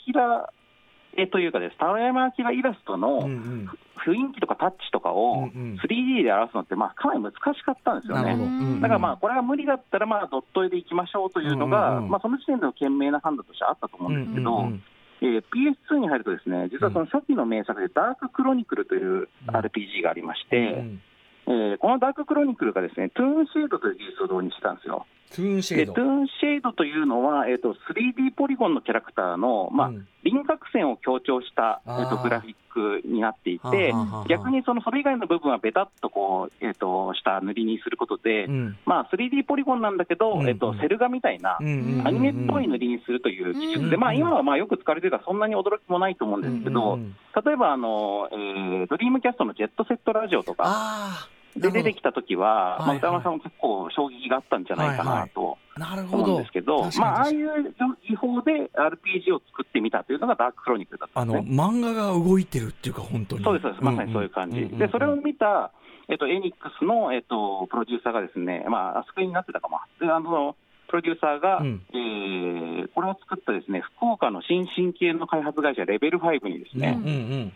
[1.18, 5.80] えというかです、鳥山明イラストの雰囲気とかタッチとかうんをうん。
[5.82, 8.36] 3D で表すのって、まあ、かなり難しかったんですよね。
[8.82, 14.70] だからまあ、これは無理だったら、まあ、ドット絵でいきましょうというのが、まあ、その時点での賢明な判断としてあったと思うんですけど、
[15.22, 21.01] えー PS2 に入るとですね、実はその初期の名作で、ダーククロニクルといううん RPG がありまして、うん
[21.47, 25.05] えーこのダーククロニクルがですね、 toon shade という技術を導入したんですよ。
[25.36, 30.07] toon shade。toon shade というのは、えー、と 3D ポリゴンのキャラクターの、まあうん。
[30.23, 33.93] 輪郭線を強調した、えー、とグラフィックになっていはて
[34.27, 38.77] 逆にそのそれ以外の部分はベタっとこう、えー、とした塗りにすることで、うん。
[38.86, 47.15] まあ、3D ポリゴンなんだけど、うんえっと、セル画みたいな、うんうんうんアニメっぽい塗りにするという技術で、うんまあ、今はまあよく使われてるから、そんなに驚きもないと思うんですけど、うんうんうん。
[47.45, 52.88] 例えばあの、えードリームキャストのジェットセットラジオとかで出てきたときは、はいはい。
[52.88, 56.24] まあ、歌山さんも結構衝撃があったんじゃないかなとなるほど。
[56.24, 57.76] 思うんですけど、確かにまあ、ああいう
[58.08, 61.64] 技法で RPG を作ってみたというのがダーククロニクルだったあのんですね。
[61.64, 63.43] 漫画が動いてるっていうか本当に。
[63.43, 64.68] そうです、そうです、まさにそういう感じ。
[64.68, 65.72] で、それを見た、
[66.10, 69.80] えっと、エニックスの、えっと、プロデューサーがですね、まあ、あそこになってたかも。
[69.99, 70.56] で、あの、
[70.88, 71.82] プロデューサーが、うん。
[71.93, 77.53] えーこれを作ったですね、福岡の新進系の開発会社レベル5にですうんうね、ん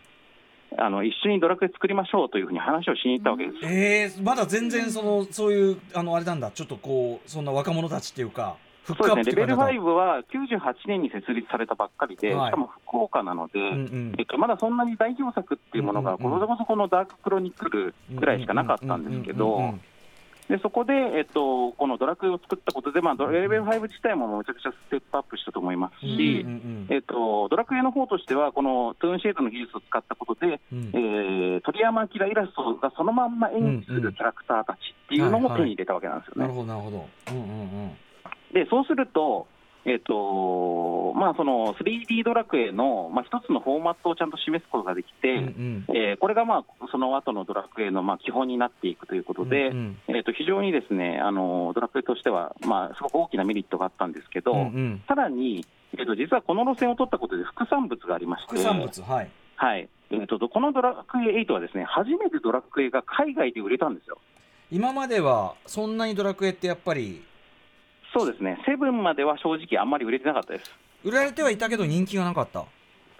[0.78, 3.56] あの、一緒にドラクエ作りましょうというふうに話をしに行ったわけです。
[3.64, 6.50] えー、まだ全然そのそういうあのあれなんだ。
[6.50, 8.56] ちょっとこうそんな若者たちっていうか
[8.86, 12.48] そうですね、レベルプっていう感じだ5は98年に設立されたばっかりで、はい。
[12.48, 14.14] しかも福岡なので、うんうん。
[14.18, 19.74] えっと、まだそんなに大規模作っていうものが、これこそこのダーククロニクルぐらいしかなかったんですけど、
[20.50, 26.44] でそこで、えっと、このドラクエを作ったことで、まあ、ドレベル5自体もめちゃくちゃステップアップしたと思いますし、
[26.90, 30.90] えっと、ドラクエの方としては、このトゥーンシェードの技術を使ったことで、うん。
[30.92, 36.42] えー鳥山明イラストがそのまんま演技するキャラクターたちっていうのも手に入れたわけなんですよね。
[36.42, 37.08] なるほどなるほど。
[37.32, 37.90] うんうんうん。
[38.52, 39.46] でそうすると、
[39.86, 45.96] えっとまあ、その 3D ドラクエの、まあ、一つのフォーマットをちゃんと示すことができて、うんうん。
[45.96, 49.98] えーこれが、まあ、その後のドラクエの、まあ、基本になっていくということで、うんうん。
[50.08, 55.02] えー、と非常にですねあのドラクエとしては、まあ、すごく大きなメリットがあったんですけど、うんうん。
[55.08, 55.64] さらに、
[55.94, 59.30] えー、と実はこの路線を取ったことで副産物がありまして、副産物はい。
[59.56, 59.88] はい。
[60.10, 64.18] えー、とこのドラクエ8はですね初めてドラクエが海外で売れたんですよ。
[64.70, 67.24] 今まではそんなにドラクエってやっぱり
[68.12, 70.70] そうですね、セブンまでは正直あんまり売れてなかったです。
[71.04, 72.64] 売られてはいたけど人気がなかった。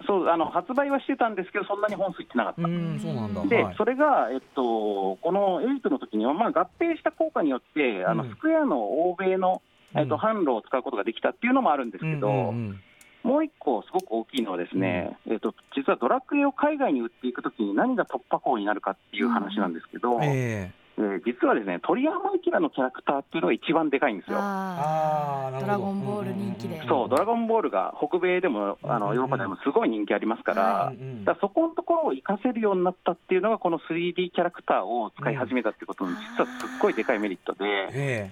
[0.07, 2.63] そうあの発売はしてたんですけど、そんなに本数いってなかった。
[2.63, 3.45] うんそうなんだ。
[3.47, 3.75] で、はい。
[3.77, 9.63] それが、えっと、この8の時には、まあ、合併した効果によって、あのうんスクエアの欧米の、
[9.95, 12.81] えっと、うん販路を使うことができたっていうのもあるんですけど、うんうんうん。
[13.23, 24.37] もう一個、すごく大きいのは、ですね、えっと、実はドラクエを海外に売っていくときに何が突破口になるかっていう話なんですけど、ええー実はですね、鳥山明のキャラクターっていうのが一番でかいんですよ。
[24.39, 26.83] あドラゴンボール人気で。
[26.87, 30.93] そう、ドラゴンボールが北米でも、あのヨーロッパでもすごい人気ありますから、
[31.25, 38.31] だそこのところを活かせるようになったっていうのが、この 3D キャラクターを使い始めたっていうことの、実はすっごいでかいメリットで、え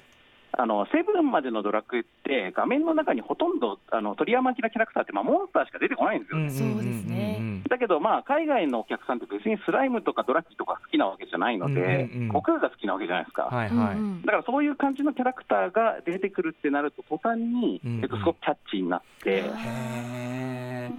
[0.52, 6.38] あのセブンまでのドラクエって、画面の中にほとんどあの鳥山明キャラクターって、まあ、モンスターしか出てこないんですよ。
[6.38, 7.62] えそうですね。
[7.68, 13.44] だけど、まあ、海外のお客さんって別にスライムとかドラキとか好きなわけじゃないので、うんうんうん悟空が好きなわけじゃないですか。
[13.44, 18.02] はいはい、だからそういう感じのキャラクターが出てくるってなると、途端に、うんうん。
[18.02, 19.44] えっと、すごくキャッチーになって、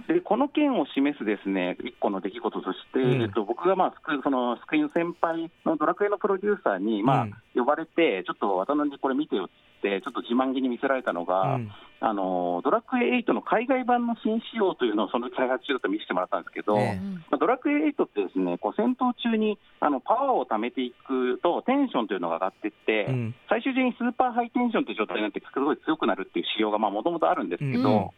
[0.08, 3.22] へでこの件を示すですね一個の出来事として、うん。
[3.22, 7.34] えっと、僕が、まあ、スクそのスクリーン先輩のドラクエのプロデューサーに、まあうん。
[7.54, 9.48] 呼ばれて、ちょっと渡辺にこれ見てよっ
[9.82, 11.70] て、ちょっと自慢げに見せられたのが、うん。
[12.02, 17.00] あのドラクエ8の海外版の新仕様というのをその開発中だと見せてもらったんですけど、ええ。
[17.28, 23.34] まあドラクエ8ってですねこう戦闘中にあのパワーを貯めていくと、テンションというのが上がっていって、うん。
[23.48, 28.10] 最終的にスーパーハイテンションという状態になって、すごい強くなるっていう仕様がもともとあるんですけど、うん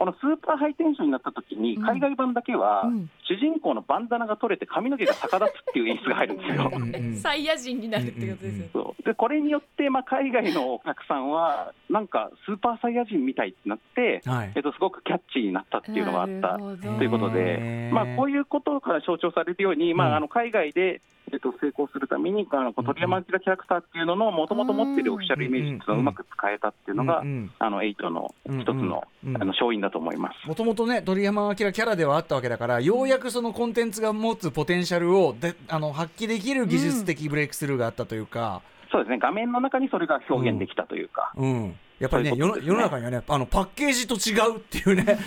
[0.00, 1.82] このスーパーハイテンションになった時に、うん。
[1.84, 3.10] 海外版だけは、うん。
[3.28, 7.20] 主人公のバンダナが取れて髪の毛が逆立つっていう演出が入るんですよ。
[7.20, 8.64] サイヤ人になるってことですよ。
[8.64, 9.02] ねそう。
[9.02, 14.52] でこれによって、まあ、海外のお客さんは、なんかスーパーサイヤ人みたいってなって、はい。
[14.54, 20.12] えっと、すごくキャッチーになったっていうのがあったということへでー、まあ、こういうことから象徴されるように、まうん。
[20.14, 29.42] あ、あの海外で、えっと、成功するために、あの鳥山明キャラクターっていうのの、もともと持ってるオフィシャルイメージをうまく使えたっていうのが、うんうんあの8の一つの,、うんうん。
[29.42, 30.48] あの勝因だと思います。
[30.48, 41.32] もともとね鳥山明キャラではあったわけだからようやくそのコンテンツが持つポテンシャルをであの発揮できる技術的ブレイクスルーがあったというか、そうですね、画面の中にそれが表現できたというか。
[41.36, 42.36] うんやっぱりねね。
[42.38, 45.18] 世の中にはねあのパッケージと違うっていうね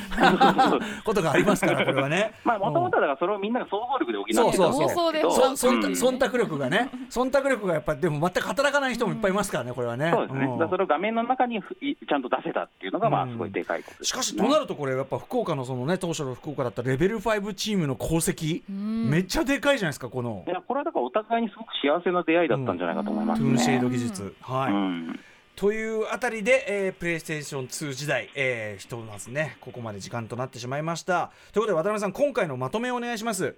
[1.05, 2.34] ことがありますから これはね。
[2.43, 5.91] まあ、もともとはだからそれをみんなが総合力で補ってたんですそうそうそそんうん。
[5.91, 10.11] 忖度力がね忖度力がやっぱりでも全く働かない人もいっぱいいますからねこれはね。
[10.11, 19.09] そうですね、んだからそれを画面の中にちゃんと出せたっていうのが、まあ、うんすごいでかいことです、しかしとなるとこれやっぱ福岡のそのね当初の福岡だったレベル5チームの功績、ん。
[19.09, 20.43] めっちゃでかいじゃないですかこの。
[20.47, 23.49] いやこれはだからお互いにすごく幸せな出会いだったんじゃないかと思いますね。
[23.49, 24.36] トゥーンシェード技術。
[24.41, 25.19] はい、うん
[25.55, 29.57] というあたりで、えープレイステーション2時代、えー、ひとまずね。
[29.61, 31.31] ここまで時間となってしまいました。
[31.51, 33.55] ということで渡辺さん今回のまとめをお願いします。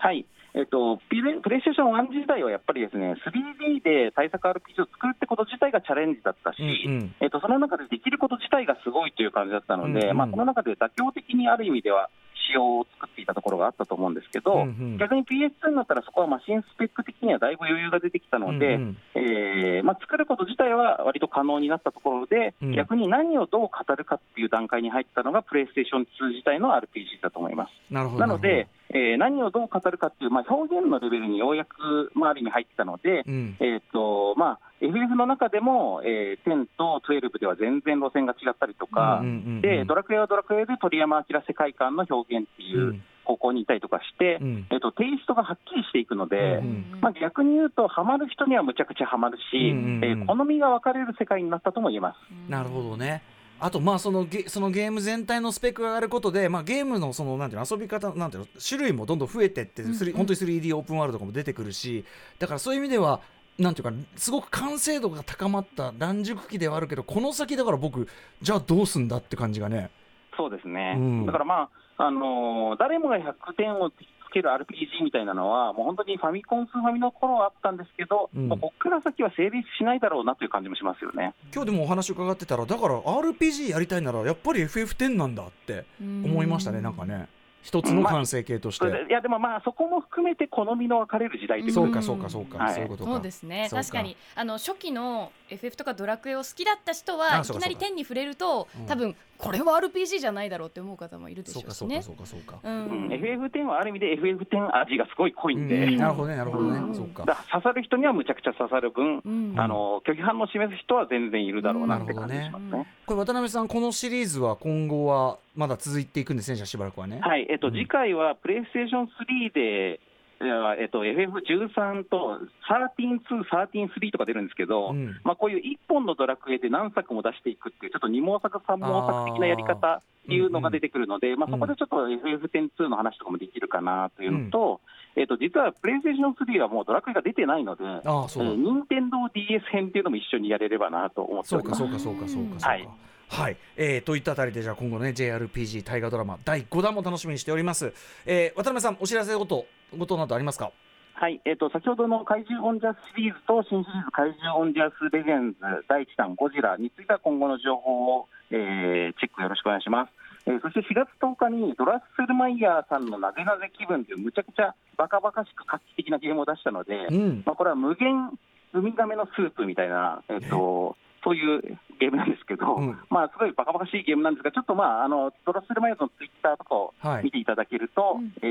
[0.00, 0.26] はい。
[0.54, 7.14] えっと、プレプレイステーション1時代はやっぱりですね 3D で対策 RPG を作るってこと自体がチャレンジだったし、うんうん。
[7.20, 10.16] えっと、その中でできること自体がすごいという感じだったので、うんうん。
[10.16, 12.10] まあ、この中で妥協的にある意味では
[12.46, 14.98] 仕様を作っていたところがあったと思うんですけど、うんうん。
[14.98, 18.96] 逆に PS2 になったらそこはマシンスペック的にはだいぶ余裕が出てきたので、うんうん。
[19.14, 22.72] えーまあ、作ること自体は割と可能になったところで、うん。
[22.72, 27.92] 逆に何をどう語るかっていう段階に入ったのがプレイステーション2自体の RPG だと思います。
[27.92, 28.20] なるほど。
[28.20, 33.56] なので、えー何をどう語るかっていう、まあ、表現のレベルにようやく、まあ、ある意味入ってたので、うん。
[33.60, 43.02] えーとまあ、FF の中でも、えー10と12では全然路線が違ったりとか、うんうんうんうんでドラクエはドラクエで鳥山明世界観の表現っていううん。
[43.26, 44.66] 方向にいたりとかして、うん。
[44.70, 50.04] えー、とテイストがはっきりしていくので、うんまあ、逆に言うと、ハマる人にはむちゃくちゃハマるし、うんうんうん。
[50.04, 52.16] えー好みが分かれる世界になったとも言えます。
[52.48, 53.22] なるほどね
[53.58, 62.04] あとまあそのゲそのゲーム全体のスペックが上がることで、まあ、ゲームのそのなんていうの遊び方なんていうの種類もどんどん増えてって、スリ本当に 3D オープンワールドとかも出てくるし
[62.38, 63.20] だからそういう意味では
[63.58, 68.06] なんていうかすごく完成度が高まった断熟期ではあるけどこの先だから僕
[68.42, 69.90] じゃあどうすんだって感じがね。
[70.36, 71.26] そうですね、うん。
[71.26, 73.94] だからまあ、あのー誰もが100点をつ
[74.36, 78.48] ける RPG みたいなのは、もう本当にファミコン、スーファミの頃はあったんですけど、うん。
[78.48, 81.34] もうここから先は成立しないだろうなという感じもしますよね。
[81.54, 87.28] 今日でもお話伺ってたらだから RPG やりたいならやっぱり FF10 なんだって思いましたねなんかね。
[87.62, 92.74] 一つの完成形として、それでいやでもまあ、そこも含めて好みの分かれる時代というそうかことでそうかそうか、はい。
[92.74, 93.10] そういうことか。
[93.10, 93.66] そうですね。
[93.68, 97.62] そう確かにあの初期の FF とかドラクエを好きだった人あはいそうか。
[97.62, 98.86] きなり点に触れるとうん。
[98.86, 102.02] 多分これは RPG じゃないだろうって思う方もいるでしそうかそうかょうしね。
[102.02, 106.94] そうかそうか、ううんん FF10 はある意味で FF10 味がすごい濃いんで、うんなるほどねなるほどね、うん。
[106.94, 107.24] そうか。
[107.50, 109.54] 刺さる人にはむちゃくちゃ刺さる分、うん。
[109.56, 112.86] あの拒否反応を示す人は全然いるだろうなって感じがしますなるほどね。
[113.06, 117.20] これ渡辺さんこのシリーズは今後はまだ続いていくんですねじゃあしばらくはね。
[117.20, 117.74] はい、えっと、うん。
[117.74, 120.00] 次回はプレイステーション3で、
[120.38, 125.18] えっと、FF13 と13、2、13、3とか出るんですけど、うん。
[125.24, 134.80] まあ、こういう一本のドラクエで何作も出していくっていう、ちょっと二毛作、三毛作的なやり方っていうのが出てくるので、まあ、そこでちょっと FF102 の話とかもできるかなというのと、
[135.16, 138.44] えっと、実はプレイステーション3はもうドラクエが出てないので、えああそう。
[138.44, 141.82] だ、ー、任天堂 DS 編っていうのも一緒にやれればなと思っております。
[141.82, 142.68] かそうかそうかそうかそうか。
[142.68, 142.88] はい
[143.28, 147.92] はい、えーといったあたりでじゃあ今後のね JRPG 大河ドラマ第5弾も楽しみにしております、
[148.24, 149.66] えー渡辺さんお知らせこと
[149.98, 150.70] ことなどありますか？
[151.14, 155.58] はい、えっ、と、先ほどの怪獣オンジャスシリーズと新シリーズ怪獣 on the Earth Legends
[155.88, 160.12] 第1弾ゴジラについては今後の情報を、えーチェックよろしくお願いします。
[160.44, 167.42] えーそして4月10日にドラッセルマイヤーさんのなぜなぜ気分というむちゃくちゃバカバカしく画期的なゲームを出したので、うん。
[167.46, 168.38] まあ、これは無限
[168.74, 170.96] ウミガメのスープみたいな、えっ、と、
[171.26, 171.60] そういう
[171.98, 172.98] ゲームなんですけど、うん。
[173.10, 177.24] まあ、すごいバカバカしいゲームなんですが、ちょっとまあ、あの、ドラッセルマイヤーのツイッターとかをはい。
[177.24, 178.46] 見ていただけると、え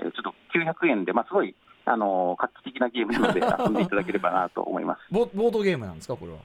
[0.00, 1.54] ーちょっと900円で、まあ、すごい、
[1.84, 5.00] あの、画期的なゲームなので遊んでいただければなと思います。
[5.12, 6.38] ボボードゲームなんですかこれは？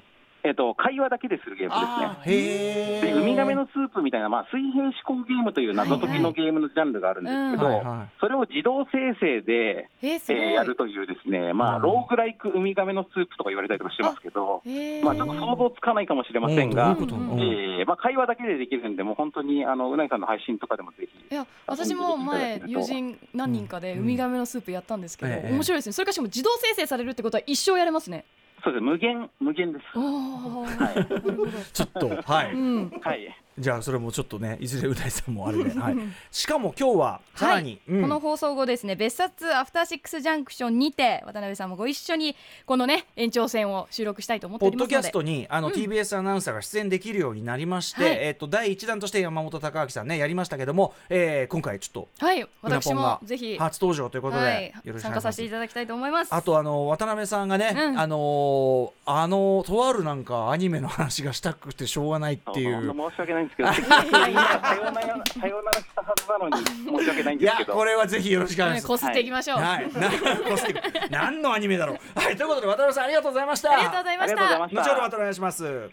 [0.50, 3.06] えっ、と、会話だけでするゲームですね。
[3.06, 8.10] へでウミガメのスープみたいな、まあ、水平思考ゲームという謎解きのゲームのジャンルがあるんですけど、はいはい。
[8.20, 11.82] それを自動生成で、えー、えーやるというですね、まあ、うん。
[11.84, 15.06] ローグライクウミガメのスープとか言われたりとかしてますけど、えー。
[15.06, 21.28] まあ、ちょっと想像つかないかもしれませんが、えーまあ、会話だけでできるんで、もう本当にあのうなぎさんの配信とかでもぜひ。
[21.30, 25.54] いや私も前友人何人かでウミガメのスープやったんですけど、ええ。
[25.54, 25.94] 面白いですね。
[25.94, 28.26] それかしかも自動生成されるってことは一生やれますね
[28.64, 28.82] そうです。
[28.84, 30.00] 無限、無限です。
[30.00, 31.06] はい。
[31.74, 32.54] ちょっとはい。
[32.54, 32.90] うん。
[33.02, 35.96] はいじゃあそれもちょっとねいずれうなぎさんもあれで、はい、
[36.32, 38.02] しかも今日はさらに、うん。
[38.02, 42.36] この放送後ですね別冊アフターシックスジャンクションにて渡辺さんもご一緒に
[42.66, 45.08] このね延長戦を収録したいと思ってポッドキおりますので。
[45.08, 48.18] ャストにあの、TBS アナウンサーが出演できるようになりまして、はい。
[48.22, 52.48] えっと第一弾として山本隆明さんねやりましたけども、えー今回ちょっとはい。
[52.62, 54.74] 私もぜひ初登場ということで、はい。
[54.84, 55.36] よろしくお願参加さいします。
[55.38, 56.34] せていただきたいと思います。
[56.34, 58.00] あとあの渡辺さんがね、うん。
[58.00, 62.94] あのーあのとあるなんかアニメの話がしたくてしょうがないっていう。
[62.94, 67.72] 申し訳ないんですけど、さようならさようならしたはずなのに申し訳ないんいですけど。
[67.72, 68.84] やこれはぜひよろしくお願いします。
[68.84, 70.10] ねこすっていきましょう、はい、 な
[70.50, 72.20] こすって何のアニメだろう。
[72.20, 73.72] はい、ということで渡辺さんありがとうございました。
[73.72, 75.90] ありがとうございましたました後ほどまたお願いします。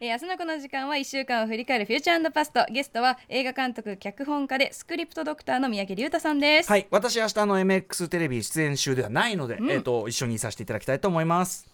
[0.00, 11.68] えー、明日のこの時間は1週間を振り返るフューチャーパストゲストは映画監督脚本家でスクリプトドクターの三宅龍太さんです、はい、私明日の MX テレビ出演中ではないので、えっ、と一緒にいさせていただきたいと思います。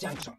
[0.00, 0.36] Junction.